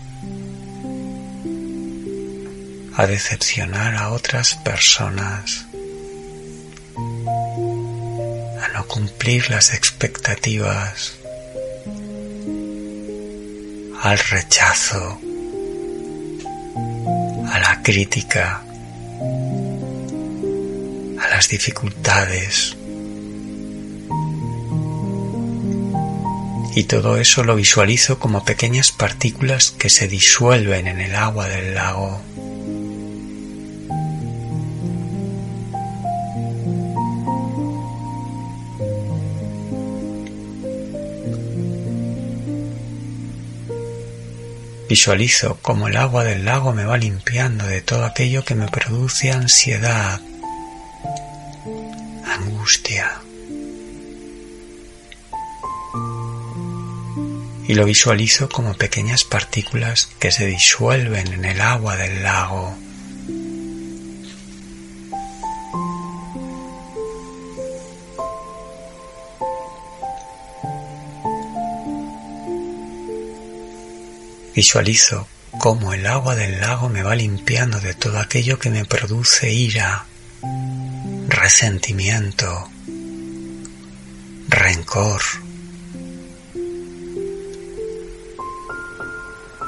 [2.95, 5.65] a decepcionar a otras personas,
[8.61, 11.18] a no cumplir las expectativas,
[14.01, 15.19] al rechazo,
[17.51, 18.61] a la crítica,
[21.19, 22.77] a las dificultades.
[26.75, 31.75] Y todo eso lo visualizo como pequeñas partículas que se disuelven en el agua del
[31.75, 32.21] lago.
[44.89, 49.31] Visualizo como el agua del lago me va limpiando de todo aquello que me produce
[49.31, 50.19] ansiedad,
[52.25, 53.21] angustia.
[57.67, 62.75] Y lo visualizo como pequeñas partículas que se disuelven en el agua del lago.
[74.59, 75.25] Visualizo
[75.57, 80.05] cómo el agua del lago me va limpiando de todo aquello que me produce ira,
[81.29, 82.69] resentimiento,
[84.49, 85.21] rencor.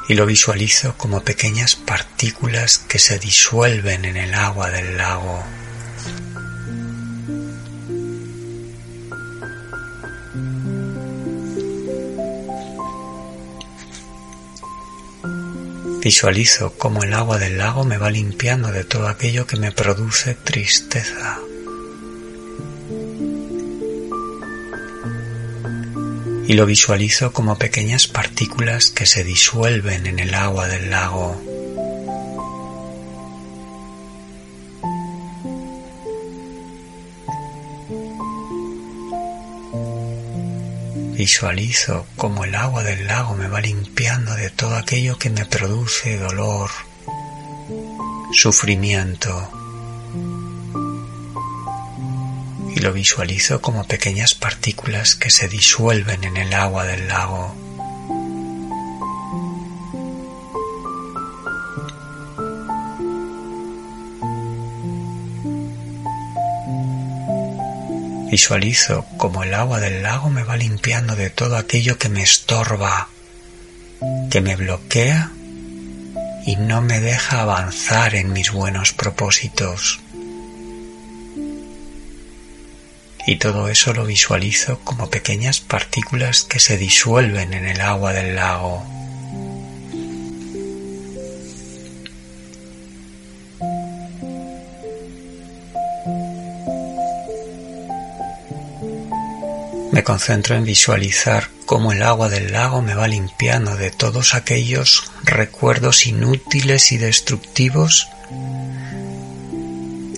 [0.10, 5.42] Y lo visualizo como pequeñas partículas que se disuelven en el agua del lago.
[16.12, 20.34] Visualizo cómo el agua del lago me va limpiando de todo aquello que me produce
[20.36, 21.40] tristeza.
[26.48, 31.51] y lo visualizo como pequeñas partículas que se disuelven en el agua del lago.
[41.22, 46.18] Visualizo como el agua del lago me va limpiando de todo aquello que me produce
[46.18, 46.72] dolor,
[48.34, 49.30] sufrimiento.
[52.76, 57.54] Y lo visualizo como pequeñas partículas que se disuelven en el agua del lago.
[68.32, 73.10] Visualizo como el agua del lago me va limpiando de todo aquello que me estorba,
[74.30, 75.32] que me bloquea
[76.46, 80.00] y no me deja avanzar en mis buenos propósitos.
[83.28, 88.38] Y todo eso lo visualizo como pequeñas partículas que se disuelven en el agua del
[88.38, 88.91] lago.
[100.02, 105.12] Me concentro en visualizar cómo el agua del lago me va limpiando de todos aquellos
[105.24, 108.08] recuerdos inútiles y destructivos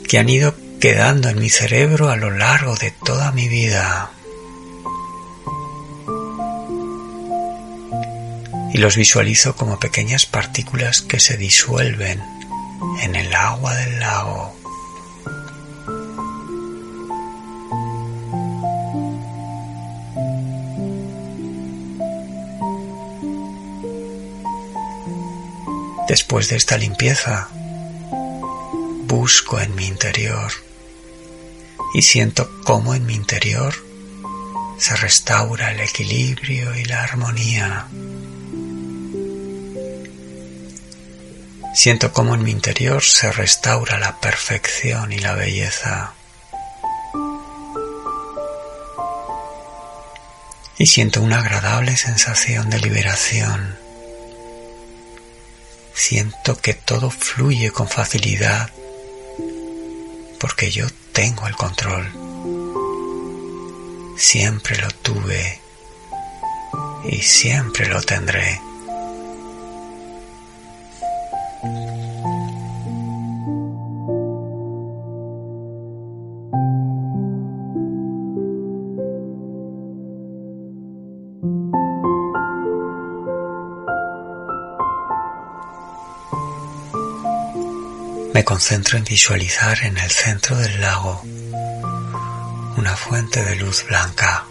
[0.07, 4.09] que han ido quedando en mi cerebro a lo largo de toda mi vida.
[8.73, 12.23] Y los visualizo como pequeñas partículas que se disuelven
[13.01, 14.62] en el agua del lago.
[26.14, 27.47] Después de esta limpieza,
[29.07, 30.51] busco en mi interior
[31.95, 33.74] y siento cómo en mi interior
[34.78, 37.88] se restaura el equilibrio y la armonía.
[41.74, 46.14] Siento cómo en mi interior se restaura la perfección y la belleza.
[50.78, 53.82] Y siento una agradable sensación de liberación
[55.93, 58.69] siento que todo fluye con facilidad
[60.39, 62.11] porque yo tengo el control.
[64.17, 65.61] Siempre lo tuve
[67.05, 68.59] y siempre lo tendré.
[88.54, 91.24] Concentro en visualizar en el centro del lago
[92.78, 94.45] una fuente de luz blanca.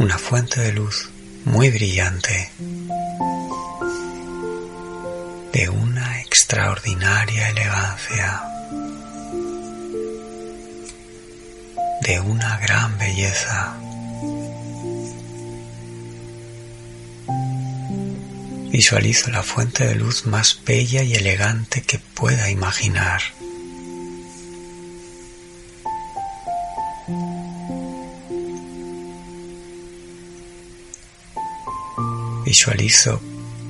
[0.00, 1.08] Una fuente de luz
[1.44, 2.50] muy brillante.
[5.52, 8.42] De una extraordinaria elegancia.
[12.00, 13.76] De una gran belleza.
[18.70, 23.20] Visualizo la fuente de luz más bella y elegante que pueda imaginar.
[32.44, 33.20] Visualizo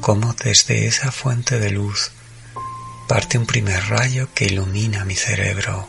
[0.03, 2.13] cómo desde esa fuente de luz
[3.09, 5.89] parte un primer rayo que ilumina mi cerebro.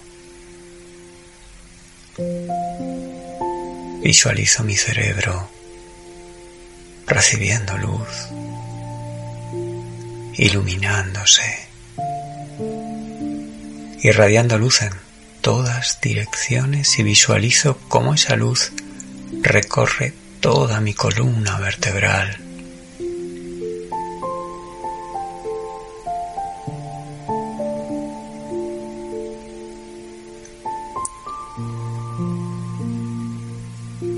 [4.01, 5.49] Visualizo mi cerebro
[7.07, 8.50] recibiendo luz
[10.41, 11.69] iluminándose,
[14.01, 14.91] irradiando luz en
[15.41, 18.71] todas direcciones y visualizo cómo esa luz
[19.43, 22.39] recorre toda mi columna vertebral.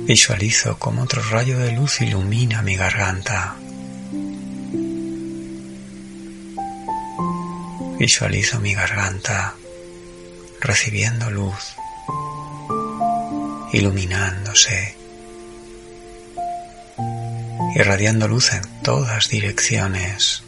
[0.06, 3.58] Visualizo cómo otro rayo de luz ilumina mi garganta.
[8.06, 9.56] Visualizo mi garganta
[10.60, 11.78] recibiendo luz,
[13.72, 14.98] iluminándose,
[17.78, 20.44] irradiando luz en todas direcciones.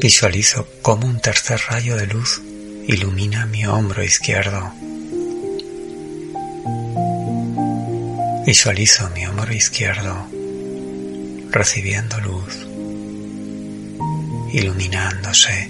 [0.00, 2.40] Visualizo cómo un tercer rayo de luz
[2.86, 4.85] ilumina mi hombro izquierdo.
[8.46, 10.28] Visualizo mi hombro izquierdo
[11.50, 12.54] recibiendo luz,
[14.52, 15.68] iluminándose,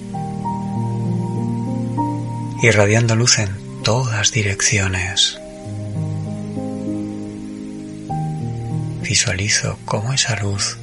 [2.63, 5.39] irradiando luz en todas direcciones.
[9.01, 10.77] Visualizo cómo esa luz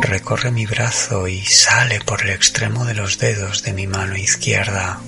[0.00, 4.98] recorre mi brazo y sale por el extremo de los dedos de mi mano izquierda.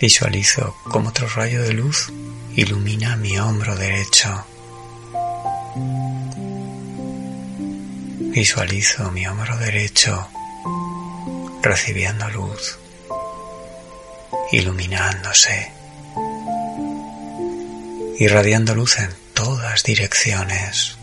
[0.00, 2.12] Visualizo cómo otro rayo de luz
[2.54, 4.46] ilumina mi hombro derecho.
[8.32, 10.28] Visualizo mi hombro derecho
[11.62, 12.78] recibiendo luz,
[14.52, 15.72] iluminándose,
[18.20, 20.96] irradiando luz en todas direcciones.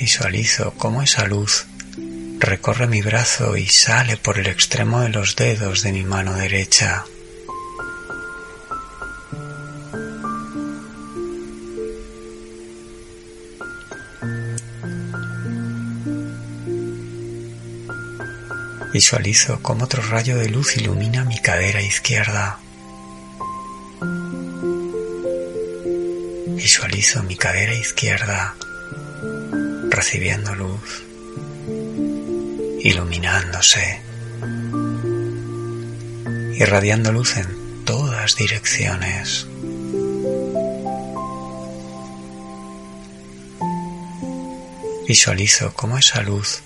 [0.00, 1.65] Visualizo cómo esa luz
[2.38, 7.04] recorre mi brazo y sale por el extremo de los dedos de mi mano derecha.
[18.92, 22.58] Visualizo cómo otro rayo de luz ilumina mi cadera izquierda.
[26.46, 28.56] Visualizo mi cadera izquierda
[29.90, 31.06] recibiendo luz
[32.86, 34.00] iluminándose,
[36.54, 39.48] irradiando luz en todas direcciones.
[45.08, 46.62] Visualizo cómo esa luz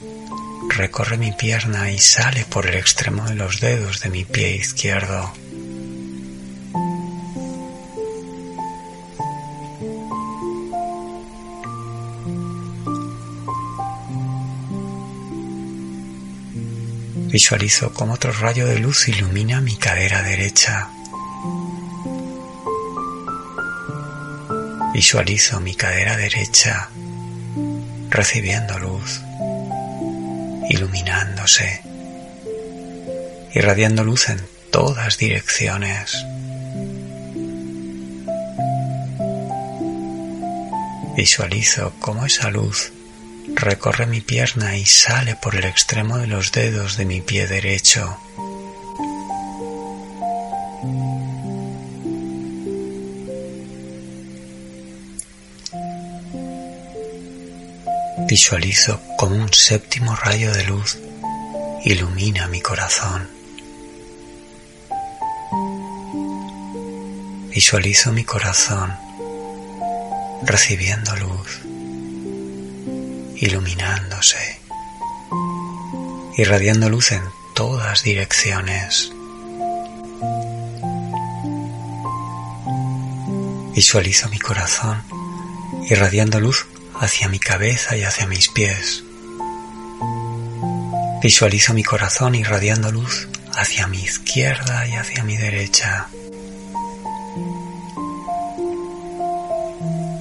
[0.68, 5.32] recorre mi pierna y sale por el extremo de los dedos de mi pie izquierdo.
[17.30, 20.90] Visualizo cómo otro rayo de luz ilumina mi cadera derecha.
[24.92, 26.90] Visualizo mi cadera derecha
[28.10, 29.20] recibiendo luz,
[30.70, 31.82] iluminándose,
[33.54, 34.40] irradiando luz en
[34.72, 36.26] todas direcciones.
[41.16, 42.92] Visualizo cómo esa luz
[43.60, 48.18] recorre mi pierna y sale por el extremo de los dedos de mi pie derecho.
[58.26, 60.98] Visualizo como un séptimo rayo de luz
[61.84, 63.28] ilumina mi corazón.
[67.48, 68.96] Visualizo mi corazón
[70.42, 71.60] recibiendo luz
[73.40, 74.60] iluminándose,
[76.36, 77.22] irradiando luz en
[77.54, 79.10] todas direcciones.
[83.74, 85.02] Visualizo mi corazón
[85.88, 86.66] irradiando luz
[87.00, 89.04] hacia mi cabeza y hacia mis pies.
[91.22, 96.08] Visualizo mi corazón irradiando luz hacia mi izquierda y hacia mi derecha.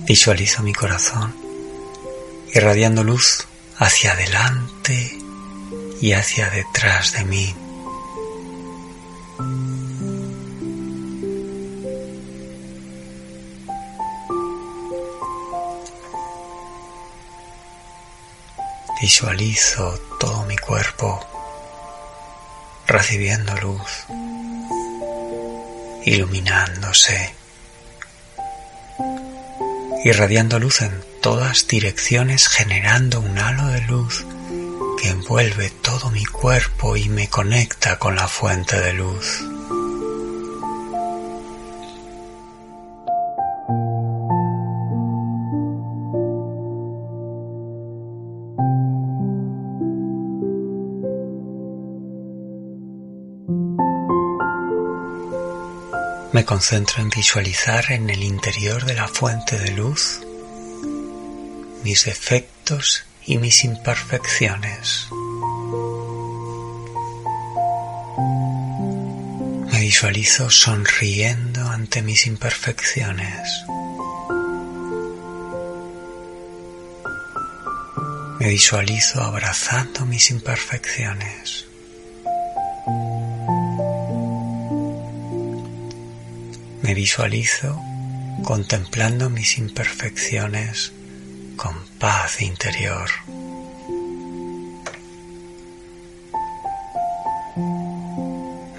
[0.08, 1.49] Visualizo mi corazón
[2.54, 3.48] irradiando luz
[3.78, 5.18] hacia adelante
[6.02, 7.56] y hacia detrás de mí.
[19.02, 21.20] Visualizo todo mi cuerpo
[22.86, 24.06] recibiendo luz,
[26.06, 27.34] iluminándose,
[30.04, 34.26] irradiando luz en todas direcciones generando un halo de luz
[35.02, 39.44] que envuelve todo mi cuerpo y me conecta con la fuente de luz.
[56.32, 60.22] Me concentro en visualizar en el interior de la fuente de luz
[61.84, 65.08] mis defectos y mis imperfecciones.
[69.72, 73.64] Me visualizo sonriendo ante mis imperfecciones.
[78.40, 81.66] Me visualizo abrazando mis imperfecciones.
[86.82, 87.80] Me visualizo
[88.44, 90.94] contemplando mis imperfecciones
[91.62, 93.10] con paz interior.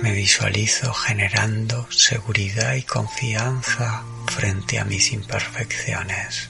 [0.01, 6.49] Me visualizo generando seguridad y confianza frente a mis imperfecciones.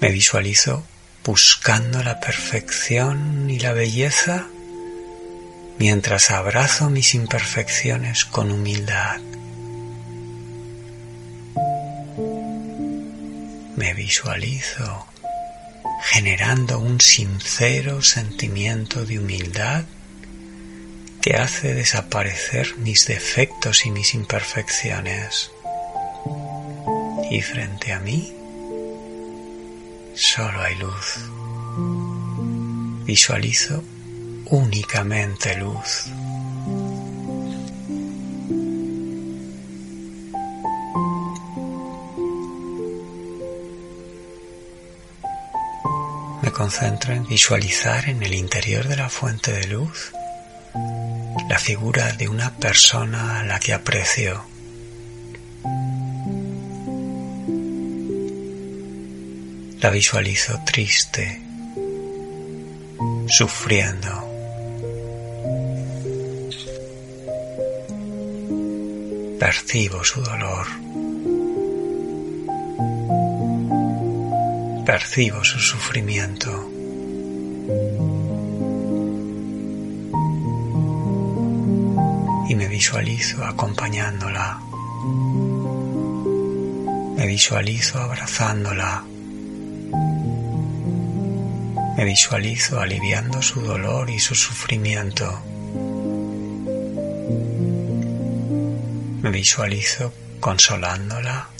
[0.00, 0.84] Me visualizo
[1.24, 4.46] buscando la perfección y la belleza
[5.80, 9.20] mientras abrazo mis imperfecciones con humildad.
[13.94, 15.06] Visualizo
[16.02, 19.84] generando un sincero sentimiento de humildad
[21.20, 25.50] que hace desaparecer mis defectos y mis imperfecciones.
[27.30, 28.32] Y frente a mí
[30.14, 31.16] solo hay luz.
[33.04, 33.84] Visualizo
[34.46, 36.06] únicamente luz.
[46.70, 50.12] Me concentro en visualizar en el interior de la fuente de luz
[51.48, 54.44] la figura de una persona a la que aprecio
[59.80, 61.42] La visualizo triste,
[63.26, 64.08] sufriendo.
[69.40, 70.79] Percibo su dolor.
[74.84, 76.50] Percibo su sufrimiento.
[82.48, 84.60] Y me visualizo acompañándola.
[87.16, 89.04] Me visualizo abrazándola.
[91.96, 95.40] Me visualizo aliviando su dolor y su sufrimiento.
[99.22, 101.50] Me visualizo consolándola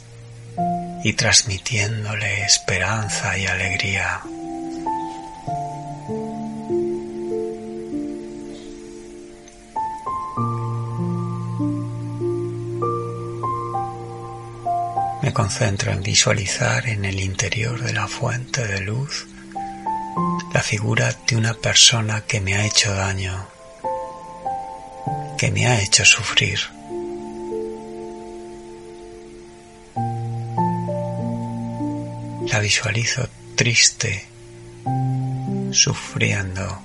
[1.03, 4.21] y transmitiéndole esperanza y alegría.
[15.23, 19.27] Me concentro en visualizar en el interior de la fuente de luz
[20.53, 23.47] la figura de una persona que me ha hecho daño,
[25.39, 26.80] que me ha hecho sufrir.
[32.71, 34.25] Visualizo triste,
[35.73, 36.79] sufriendo.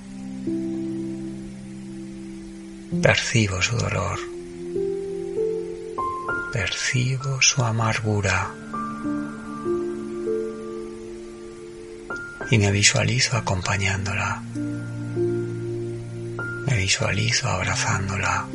[3.00, 4.18] Percibo su dolor.
[6.52, 8.52] Percibo su amargura.
[12.50, 14.42] y me visualizo acompañándola.
[16.66, 18.46] Me visualizo abrazándola.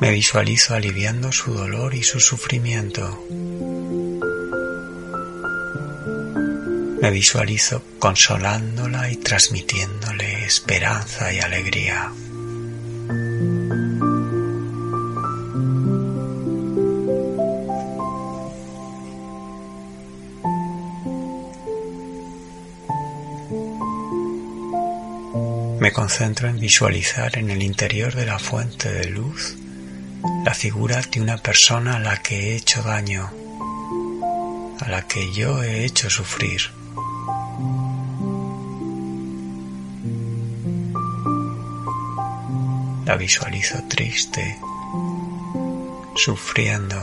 [0.00, 3.18] Me visualizo aliviando su dolor y su sufrimiento.
[7.00, 12.12] Me visualizo consolándola y transmitiéndole esperanza y alegría.
[25.80, 29.56] Me concentro en visualizar en el interior de la fuente de luz
[30.44, 33.30] la figura de una persona a la que he hecho daño,
[34.80, 36.79] a la que yo he hecho sufrir.
[43.20, 44.58] Visualizo triste,
[46.16, 46.96] sufriendo.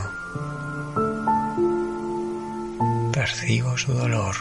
[3.13, 4.36] Percibo su dolor.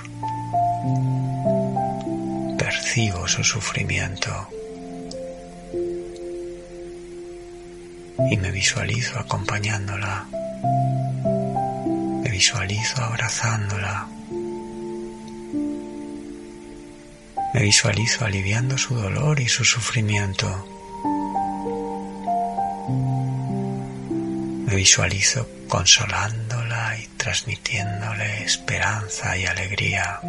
[2.57, 4.49] Percibo su sufrimiento.
[8.31, 10.27] Y me visualizo acompañándola,
[12.23, 14.09] me visualizo abrazándola,
[17.53, 20.76] me visualizo aliviando su dolor y su sufrimiento,
[24.87, 30.21] visualizo consolándola y transmitiéndole esperanza y alegría.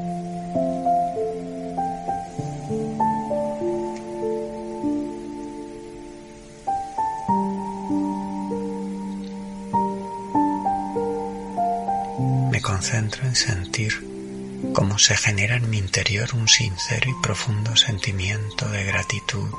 [12.63, 13.93] concentro en sentir
[14.73, 19.49] cómo se genera en mi interior un sincero y profundo sentimiento de gratitud,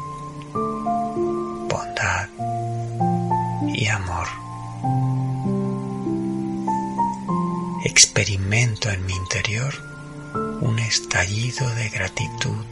[1.68, 2.28] bondad
[3.68, 4.47] y amor.
[8.68, 9.74] Experimento en mi interior
[10.60, 12.64] un estallido de gratitud,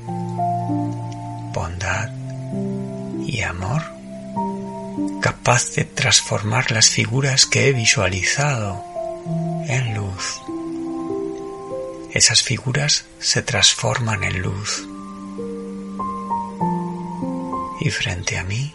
[1.55, 2.11] bondad
[3.24, 3.82] y amor
[5.22, 8.84] capaz de transformar las figuras que he visualizado
[9.68, 10.42] en luz,
[12.12, 14.86] esas figuras se transforman en luz.
[17.80, 18.74] Y frente a mí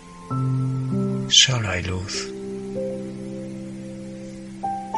[1.29, 2.30] solo hay luz.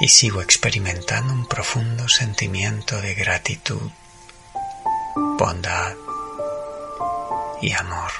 [0.03, 3.89] Y sigo experimentando un profundo sentimiento de gratitud,
[5.15, 5.95] bondad
[7.61, 8.11] y amor.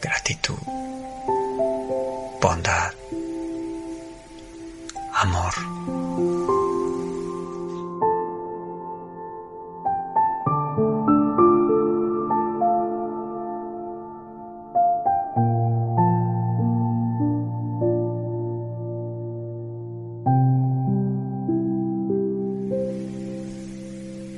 [0.00, 0.58] Gratitud,
[2.40, 2.83] bondad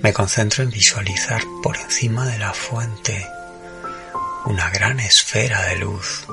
[0.07, 3.26] Me concentro en visualizar por encima de la fuente
[4.44, 6.24] una gran esfera de luz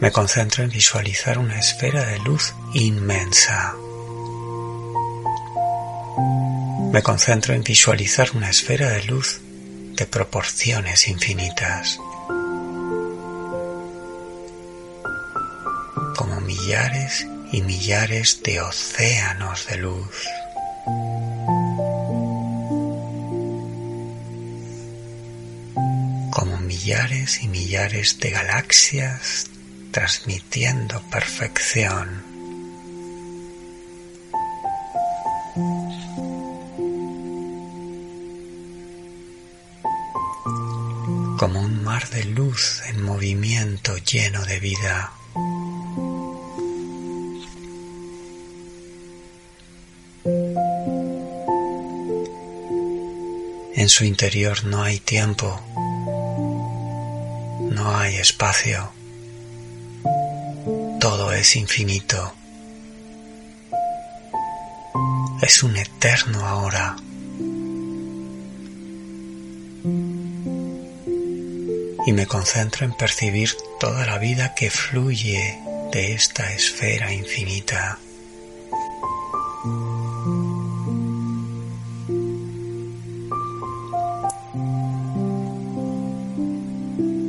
[0.00, 3.74] me concentro en visualizar una esfera de luz inmensa.
[6.92, 9.40] Me concentro en visualizar una esfera de luz
[9.94, 11.98] de proporciones infinitas.
[16.14, 20.35] Como millares y millares de océanos de luz.
[27.12, 29.46] Y millares de galaxias
[29.92, 32.24] transmitiendo perfección.
[41.38, 45.12] Como un mar de luz en movimiento lleno de vida.
[53.76, 55.60] En su interior no hay tiempo,
[57.86, 58.96] no hay espacio
[61.08, 62.34] todo es infinito.
[65.40, 66.96] Es un eterno ahora.
[72.06, 75.60] Y me concentro en percibir toda la vida que fluye
[75.92, 78.00] de esta esfera infinita.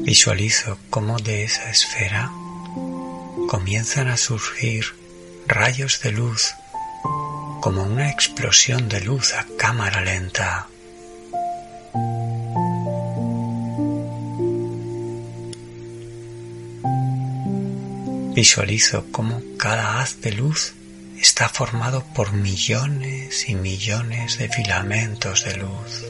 [0.07, 2.31] Visualizo cómo de esa esfera
[3.49, 4.85] comienzan a surgir
[5.47, 6.53] rayos de luz
[7.59, 10.69] como una explosión de luz a cámara lenta.
[18.33, 20.73] Visualizo cómo cada haz de luz
[21.19, 26.06] está formado por millones y millones de filamentos de luz.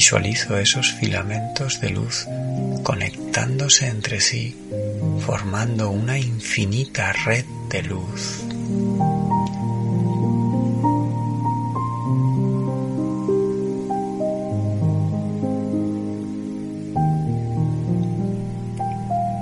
[0.00, 2.26] Visualizo esos filamentos de luz
[2.82, 4.56] conectándose entre sí,
[5.26, 8.40] formando una infinita red de luz.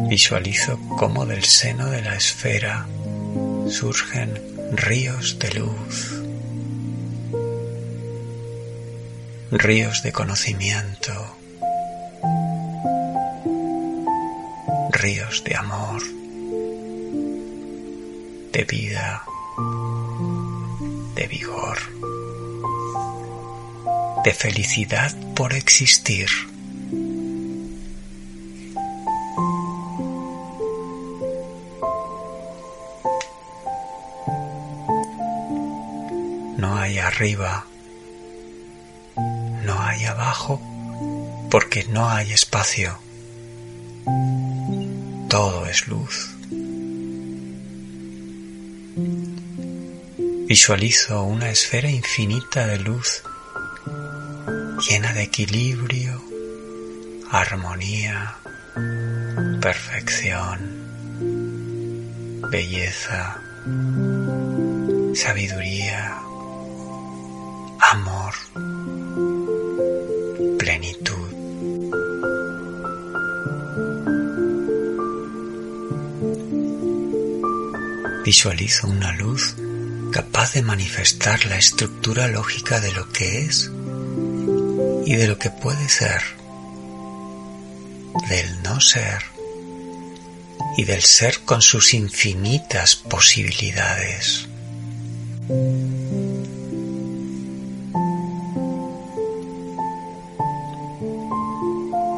[0.09, 2.89] Visualizo cómo del seno de la esfera
[3.69, 4.43] surgen
[4.73, 6.18] ríos de luz.
[9.51, 11.39] Ríos de conocimiento,
[14.91, 16.03] ríos de amor,
[18.53, 19.25] de vida,
[21.15, 21.79] de vigor,
[24.23, 26.29] de felicidad por existir.
[36.59, 37.68] No hay arriba
[41.51, 42.99] porque no hay espacio.
[45.29, 46.31] Todo es luz.
[50.47, 53.23] Visualizo una esfera infinita de luz
[54.89, 56.23] llena de equilibrio,
[57.31, 58.37] armonía,
[59.61, 60.59] perfección,
[62.51, 63.43] belleza,
[65.15, 66.23] sabiduría,
[78.29, 79.57] Visualizo una luz
[80.13, 83.71] capaz de manifestar la estructura lógica de lo que es
[85.07, 86.21] y de lo que puede ser,
[88.29, 89.23] del no ser
[90.77, 94.47] y del ser con sus infinitas posibilidades.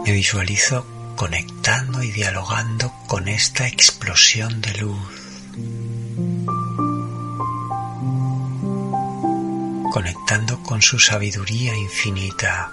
[0.04, 5.19] Me visualizo conectando y dialogando con esta explosión de luz.
[9.90, 12.72] Conectando con su sabiduría infinita.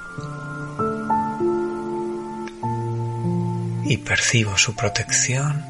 [3.85, 5.65] Y percibo su protección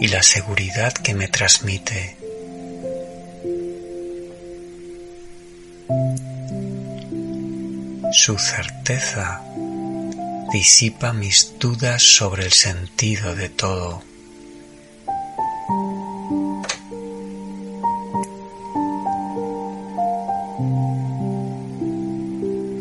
[0.00, 2.16] y la seguridad que me transmite.
[8.12, 9.42] Su certeza
[10.50, 14.13] disipa mis dudas sobre el sentido de todo.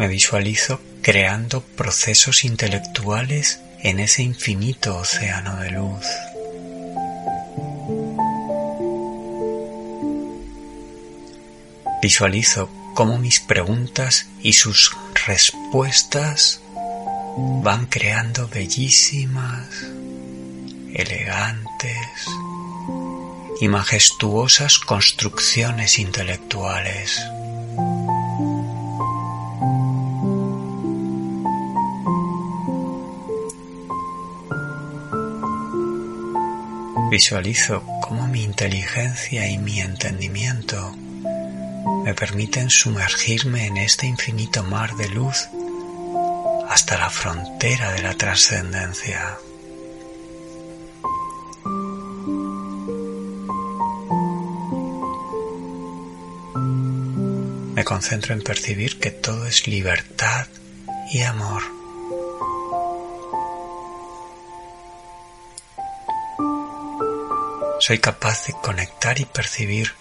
[0.03, 6.05] Me visualizo creando procesos intelectuales en ese infinito océano de luz.
[12.01, 14.93] Visualizo cómo mis preguntas y sus
[15.25, 16.59] respuestas
[17.63, 19.69] van creando bellísimas,
[20.93, 22.25] elegantes
[23.61, 27.21] y majestuosas construcciones intelectuales.
[37.13, 40.95] Visualizo cómo mi inteligencia y mi entendimiento
[42.03, 45.47] me permiten sumergirme en este infinito mar de luz
[46.67, 49.37] hasta la frontera de la trascendencia.
[57.75, 60.47] Me concentro en percibir que todo es libertad
[61.11, 61.82] y amor.
[67.85, 69.91] Soy capaz de conectar y percibir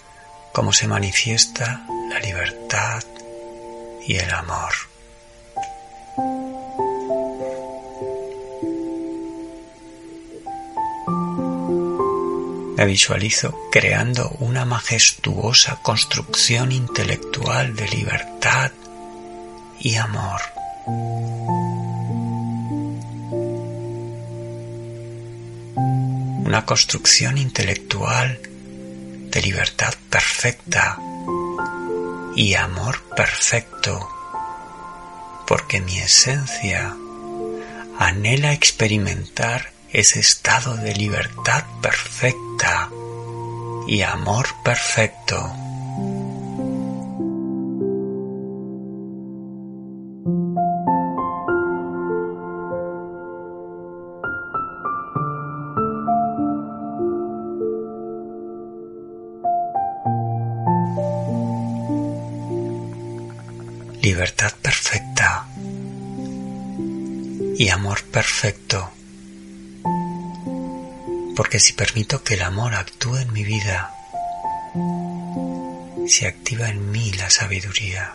[0.53, 3.03] cómo se manifiesta la libertad
[4.07, 4.72] y el amor.
[12.76, 18.70] Me visualizo creando una majestuosa construcción intelectual de libertad
[19.80, 20.51] y amor.
[26.45, 28.38] Una construcción intelectual
[29.30, 30.99] de libertad perfecta
[32.36, 34.09] y amor perfecto,
[35.47, 36.95] porque mi esencia
[37.99, 42.90] anhela experimentar ese estado de libertad perfecta
[43.87, 45.71] y amor perfecto.
[67.63, 68.91] Y amor perfecto
[71.37, 73.95] porque si permito que el amor actúe en mi vida,
[76.07, 78.14] se activa en mí la sabiduría.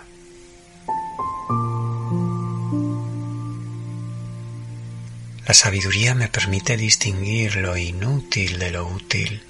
[5.47, 9.41] La sabiduría me permite distinguir lo inútil de lo útil.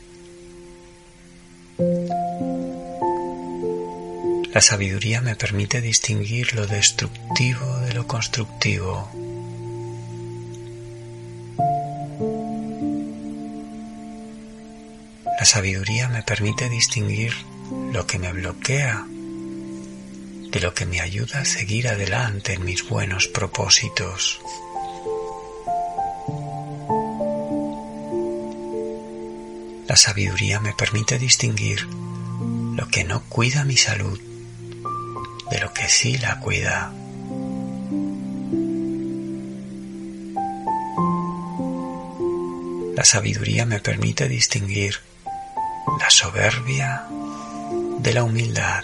[4.54, 9.27] La sabiduría me permite distinguir lo destructivo de lo constructivo.
[15.58, 17.34] Sabiduría me permite distinguir
[17.92, 23.28] lo que me bloquea de lo que me ayuda a seguir adelante en mis buenos
[23.28, 24.40] propósitos.
[29.88, 31.88] La sabiduría me permite distinguir
[32.76, 34.20] lo que no cuida mi salud
[35.50, 36.94] de lo que sí la cuida.
[42.96, 45.00] La sabiduría me permite distinguir
[46.18, 47.06] soberbia
[48.00, 48.84] de la humildad.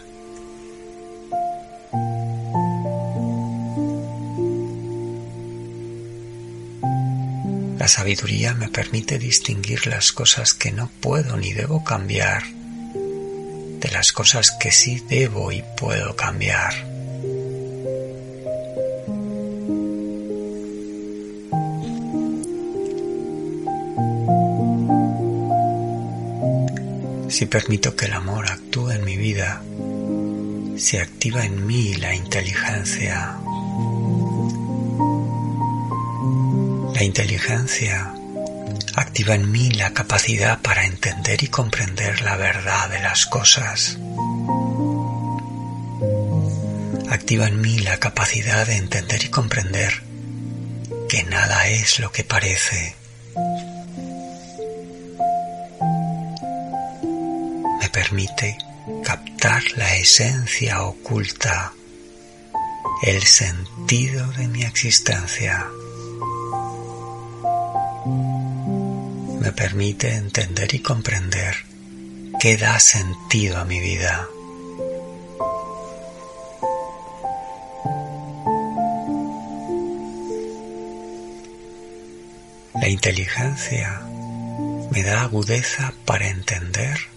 [7.79, 14.13] La sabiduría me permite distinguir las cosas que no puedo ni debo cambiar de las
[14.13, 16.92] cosas que sí debo y puedo cambiar.
[27.43, 29.61] Si permito que el amor actúe en mi vida,
[30.77, 33.35] se activa en mí la inteligencia.
[36.93, 38.13] La inteligencia
[38.95, 43.97] activa en mí la capacidad para entender y comprender la verdad de las cosas.
[47.09, 50.01] Activa en mí la capacidad de entender y comprender
[51.09, 53.02] que nada es lo que parece.
[58.13, 58.55] Permite
[59.03, 61.73] captar la esencia oculta,
[63.01, 65.67] el sentido de mi existencia.
[69.39, 71.55] Me permite entender y comprender
[72.39, 74.27] qué da sentido a mi vida.
[82.75, 84.03] La inteligencia
[84.91, 87.12] me da agudeza para entender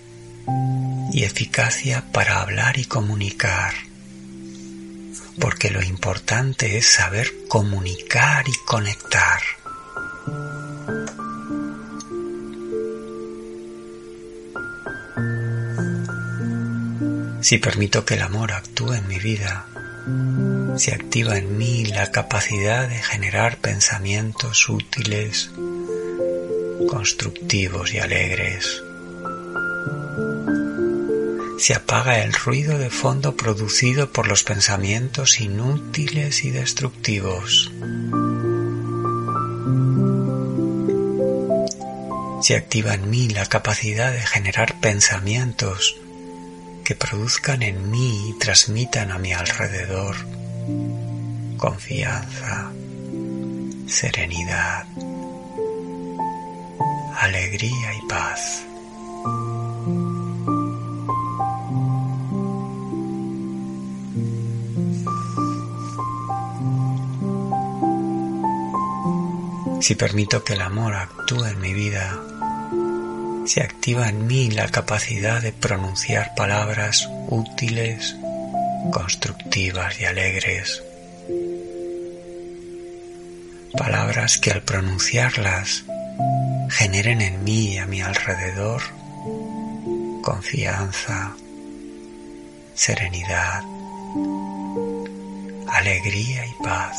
[1.16, 3.72] y eficacia para hablar y comunicar,
[5.40, 9.40] porque lo importante es saber comunicar y conectar.
[17.40, 19.64] Si permito que el amor actúe en mi vida,
[20.76, 25.50] se activa en mí la capacidad de generar pensamientos útiles,
[26.90, 28.82] constructivos y alegres.
[31.58, 37.72] Se apaga el ruido de fondo producido por los pensamientos inútiles y destructivos.
[42.42, 45.96] Se activa en mí la capacidad de generar pensamientos
[46.84, 50.14] que produzcan en mí y transmitan a mi alrededor
[51.56, 52.70] confianza,
[53.86, 54.86] serenidad,
[57.18, 58.62] alegría y paz.
[69.86, 72.20] Si permito que el amor actúe en mi vida,
[73.46, 78.16] se activa en mí la capacidad de pronunciar palabras útiles,
[78.90, 80.82] constructivas y alegres.
[83.78, 85.84] Palabras que al pronunciarlas
[86.68, 88.82] generen en mí y a mi alrededor
[90.20, 91.36] confianza,
[92.74, 93.62] serenidad,
[95.68, 96.96] alegría y paz.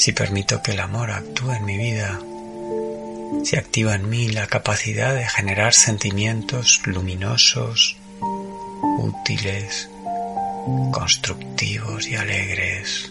[0.00, 2.18] Si permito que el amor actúe en mi vida,
[3.44, 7.98] se activa en mí la capacidad de generar sentimientos luminosos,
[8.98, 9.90] útiles,
[10.90, 13.10] constructivos y alegres.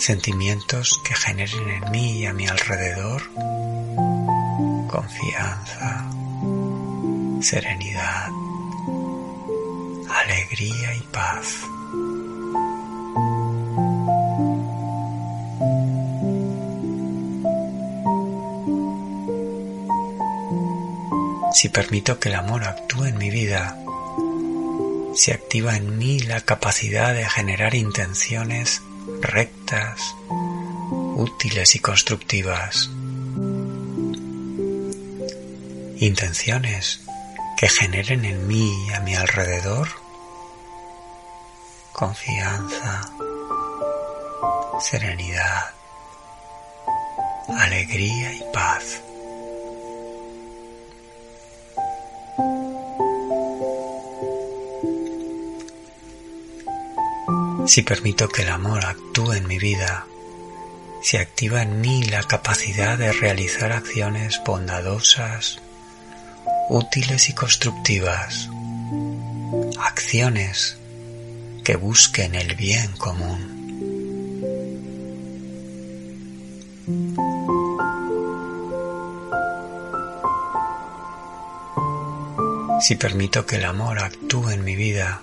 [0.00, 3.22] Sentimientos que generen en mí y a mi alrededor
[4.88, 6.10] confianza,
[7.40, 8.30] serenidad,
[10.08, 11.70] alegría y paz.
[21.52, 23.76] Si permito que el amor actúe en mi vida,
[25.14, 28.80] se activa en mí la capacidad de generar intenciones
[29.20, 30.14] rectas,
[31.16, 32.88] útiles y constructivas.
[35.98, 37.00] Intenciones
[37.58, 39.99] que generen en mí y a mi alrededor
[42.00, 43.02] confianza,
[44.80, 45.66] serenidad,
[47.58, 49.02] alegría y paz.
[57.66, 60.06] Si permito que el amor actúe en mi vida,
[61.02, 65.60] se activa en mí la capacidad de realizar acciones bondadosas,
[66.70, 68.48] útiles y constructivas,
[69.78, 70.79] acciones
[71.62, 73.60] que busquen el bien común.
[82.80, 85.22] Si permito que el amor actúe en mi vida,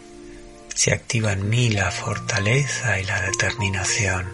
[0.74, 4.28] se activa en mí la fortaleza y la determinación.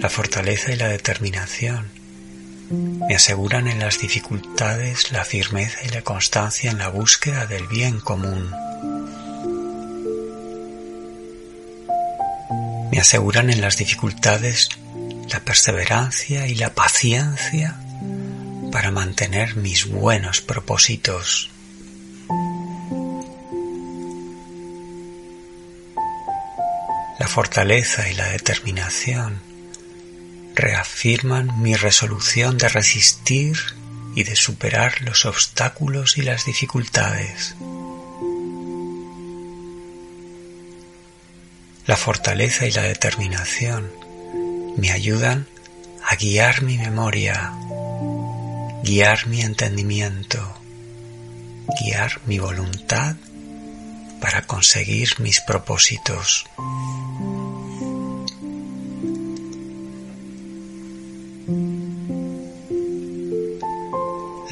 [0.00, 2.03] La fortaleza y la determinación
[3.08, 8.00] me aseguran en las dificultades la firmeza y la constancia en la búsqueda del bien
[8.00, 8.50] común.
[12.90, 14.70] Me aseguran en las dificultades
[15.30, 17.76] la perseverancia y la paciencia
[18.72, 21.50] para mantener mis buenos propósitos.
[27.18, 29.53] La fortaleza y la determinación
[30.54, 33.56] reafirman mi resolución de resistir
[34.14, 37.56] y de superar los obstáculos y las dificultades.
[41.86, 43.90] La fortaleza y la determinación
[44.76, 45.46] me ayudan
[46.08, 47.52] a guiar mi memoria,
[48.82, 50.60] guiar mi entendimiento,
[51.80, 53.16] guiar mi voluntad
[54.20, 56.46] para conseguir mis propósitos.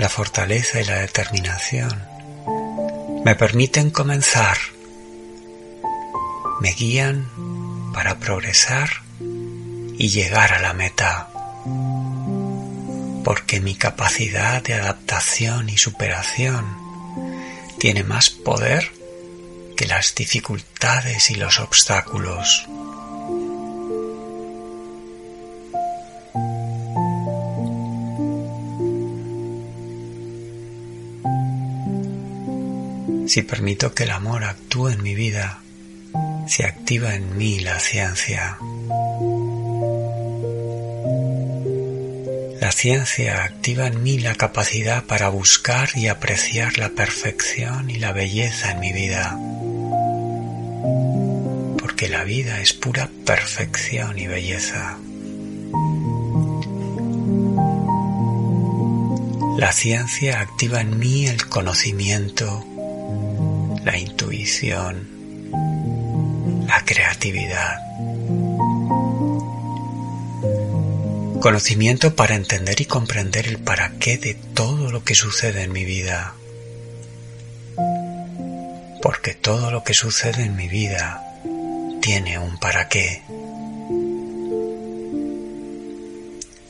[0.02, 2.02] La fortaleza y la determinación
[3.24, 4.58] me permiten comenzar,
[6.60, 7.30] me guían
[7.94, 11.28] para progresar y llegar a la meta,
[13.22, 16.66] porque mi capacidad de adaptación y superación
[17.78, 18.90] tiene más poder
[19.76, 22.66] que las dificultades y los obstáculos.
[33.32, 35.62] Si permito que el amor actúe en mi vida,
[36.46, 38.58] se activa en mí la ciencia.
[42.60, 48.12] La ciencia activa en mí la capacidad para buscar y apreciar la perfección y la
[48.12, 49.38] belleza en mi vida.
[51.78, 54.98] Porque la vida es pura perfección y belleza.
[59.56, 62.66] La ciencia activa en mí el conocimiento,
[63.84, 65.08] la intuición,
[66.66, 67.78] la creatividad.
[71.40, 75.84] Conocimiento para entender y comprender el para qué de todo lo que sucede en mi
[75.84, 76.34] vida.
[79.02, 81.20] Porque todo lo que sucede en mi vida
[82.00, 83.22] tiene un para qué.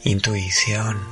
[0.05, 1.12] Intuición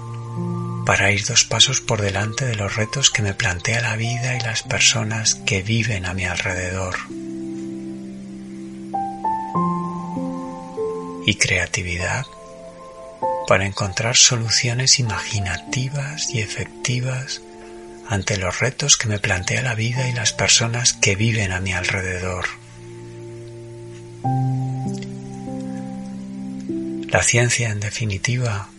[0.90, 4.40] para ir dos pasos por delante de los retos que me plantea la vida y
[4.40, 6.96] las personas que viven a mi alrededor.
[11.24, 12.26] Y creatividad
[13.46, 17.40] para encontrar soluciones imaginativas y efectivas
[18.08, 21.72] ante los retos que me plantea la vida y las personas que viven a mi
[21.72, 22.46] alrededor.
[27.12, 28.70] La ciencia, en definitiva,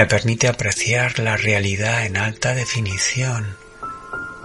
[0.00, 3.58] me permite apreciar la realidad en alta definición,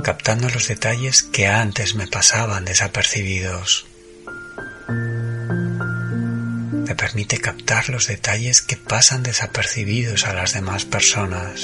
[0.04, 3.88] captando los detalles que antes me pasaban desapercibidos.
[6.74, 11.62] Me permite captar los detalles que pasan desapercibidos a las demás personas.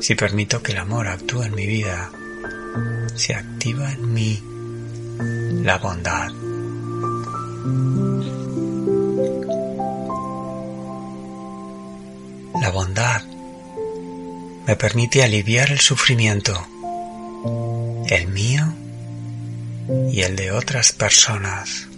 [0.00, 2.12] Si permito que el amor actúe en mi vida,
[3.14, 4.42] se activa en mí
[5.62, 6.30] la bondad.
[12.60, 13.22] La bondad
[14.66, 16.54] me permite aliviar el sufrimiento,
[18.08, 18.72] el mío
[20.10, 21.88] y el de otras personas.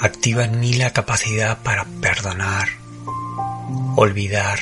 [0.00, 2.68] Activa en mí la capacidad para perdonar,
[3.96, 4.58] olvidar,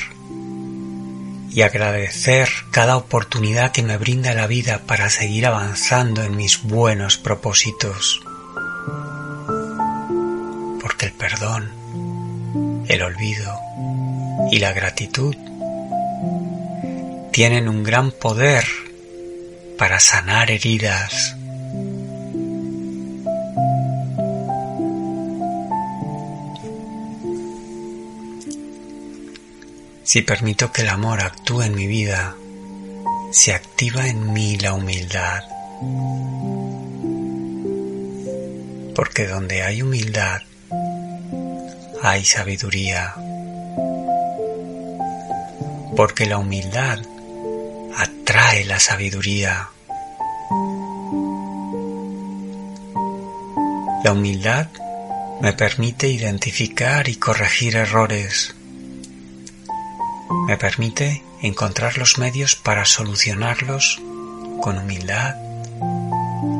[1.53, 7.17] y agradecer cada oportunidad que me brinda la vida para seguir avanzando en mis buenos
[7.17, 8.21] propósitos.
[10.81, 13.59] Porque el perdón, el olvido
[14.49, 15.35] y la gratitud
[17.31, 18.65] tienen un gran poder
[19.77, 21.35] para sanar heridas
[30.13, 32.35] Si permito que el amor actúe en mi vida,
[33.31, 35.41] se activa en mí la humildad.
[38.93, 40.41] Porque donde hay humildad,
[42.03, 43.13] hay sabiduría.
[45.95, 46.99] Porque la humildad
[47.95, 49.69] atrae la sabiduría.
[54.03, 54.67] La humildad
[55.39, 58.55] me permite identificar y corregir errores
[60.47, 64.01] me permite encontrar los medios para solucionarlos
[64.61, 65.35] con humildad,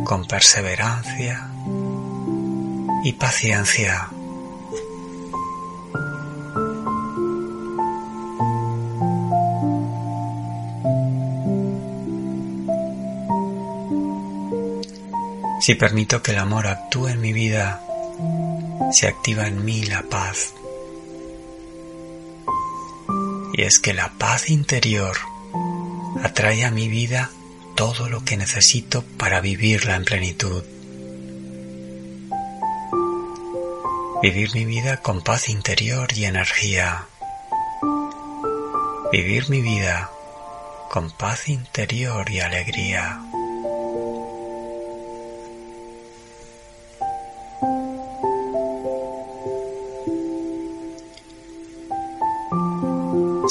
[0.06, 1.49] con perseverancia
[3.03, 4.10] y paciencia.
[15.60, 17.81] Si permito que el amor actúe en mi vida,
[18.91, 20.53] se activa en mí la paz
[23.53, 25.18] y es que la paz interior
[26.23, 27.30] atrae a mi vida
[27.76, 30.64] todo lo que necesito para vivirla en plenitud.
[34.22, 37.07] Vivir mi vida con paz interior y energía.
[39.11, 40.11] Vivir mi vida
[40.91, 43.19] con paz interior y alegría.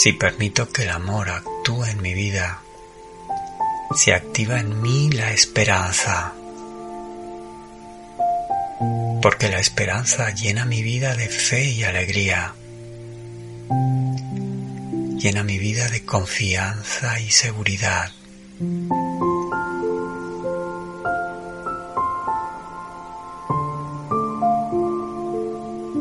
[0.03, 2.63] Si permito que el amor actúe en mi vida,
[3.95, 6.33] se activa en mí la esperanza,
[9.21, 12.55] porque la esperanza llena mi vida de fe y alegría,
[15.19, 18.11] llena mi vida de confianza y seguridad.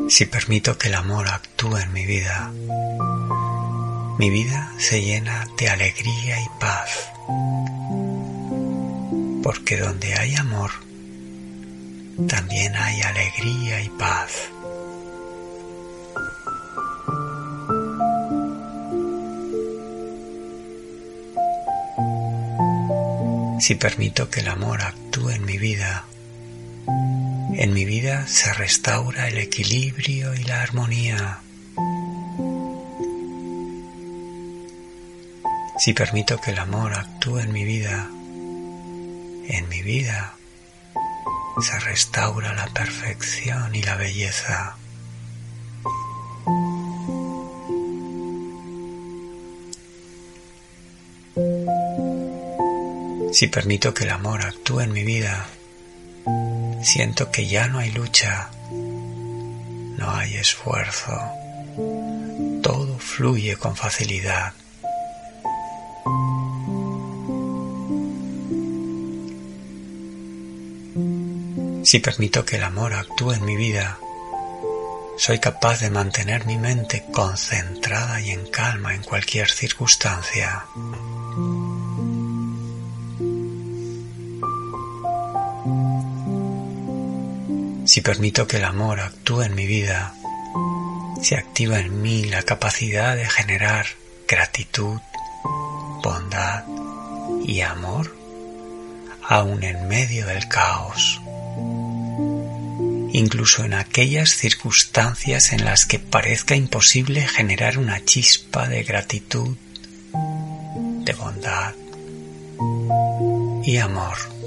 [0.07, 2.49] Si permito que el amor actúe en mi vida,
[4.19, 7.09] mi vida se llena de alegría y paz,
[9.41, 10.71] porque donde hay amor,
[12.27, 14.49] también hay alegría y paz.
[23.61, 26.03] Si permito que el amor actúe en mi vida,
[27.53, 31.39] en mi vida se restaura el equilibrio y la armonía.
[35.89, 38.07] Si permito que el amor actúe en mi vida,
[39.47, 40.35] en mi vida
[41.59, 44.75] se restaura la perfección y la belleza.
[53.33, 55.47] Si permito que el amor actúe en mi vida,
[56.83, 61.19] siento que ya no hay lucha, no hay esfuerzo,
[62.61, 64.53] todo fluye con facilidad.
[71.89, 73.97] Si permito que el amor actúe en mi vida,
[75.17, 80.67] soy capaz de mantener mi mente concentrada y en calma en cualquier circunstancia.
[87.85, 90.13] Si permito que el amor actúe en mi vida,
[91.23, 93.87] se activa en mí la capacidad de generar
[94.27, 94.99] gratitud,
[96.03, 96.65] bondad
[97.43, 98.15] y amor
[99.27, 101.19] aún en medio del caos
[103.19, 109.55] incluso en aquellas circunstancias en las que parezca imposible generar una chispa de gratitud,
[111.05, 111.73] de bondad
[113.63, 114.38] y amor.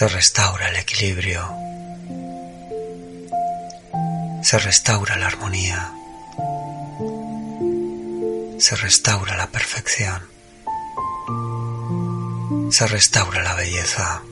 [0.00, 1.46] Se restaura el equilibrio,
[4.42, 5.92] se restaura la armonía,
[8.58, 10.22] se restaura la perfección,
[12.72, 14.22] se restaura la belleza.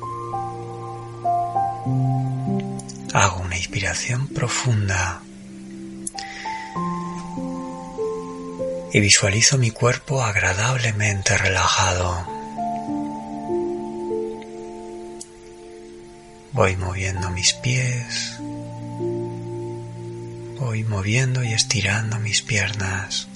[3.12, 5.20] Hago una inspiración profunda
[8.90, 12.37] y visualizo mi cuerpo agradablemente relajado.
[16.58, 18.34] Voy moviendo mis pies,
[20.58, 23.28] voy moviendo y estirando mis piernas,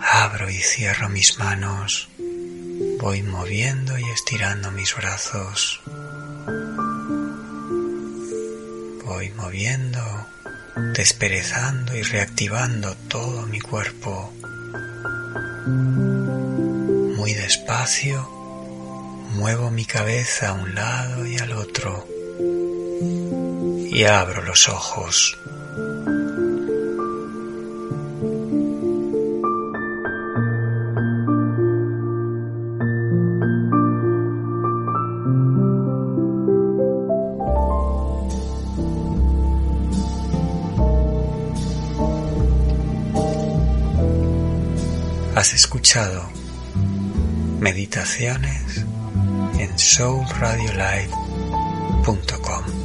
[0.00, 2.08] abro y cierro mis manos,
[2.98, 5.82] voy moviendo y estirando mis brazos,
[9.04, 10.26] voy moviendo,
[10.94, 14.32] desperezando y reactivando todo mi cuerpo,
[17.14, 18.39] muy despacio
[19.30, 22.06] muevo mi cabeza a un lado y al otro
[23.90, 25.36] y abro los ojos.
[45.34, 46.28] Has escuchado
[47.60, 48.84] meditaciones
[49.80, 52.79] soulradiolive.com.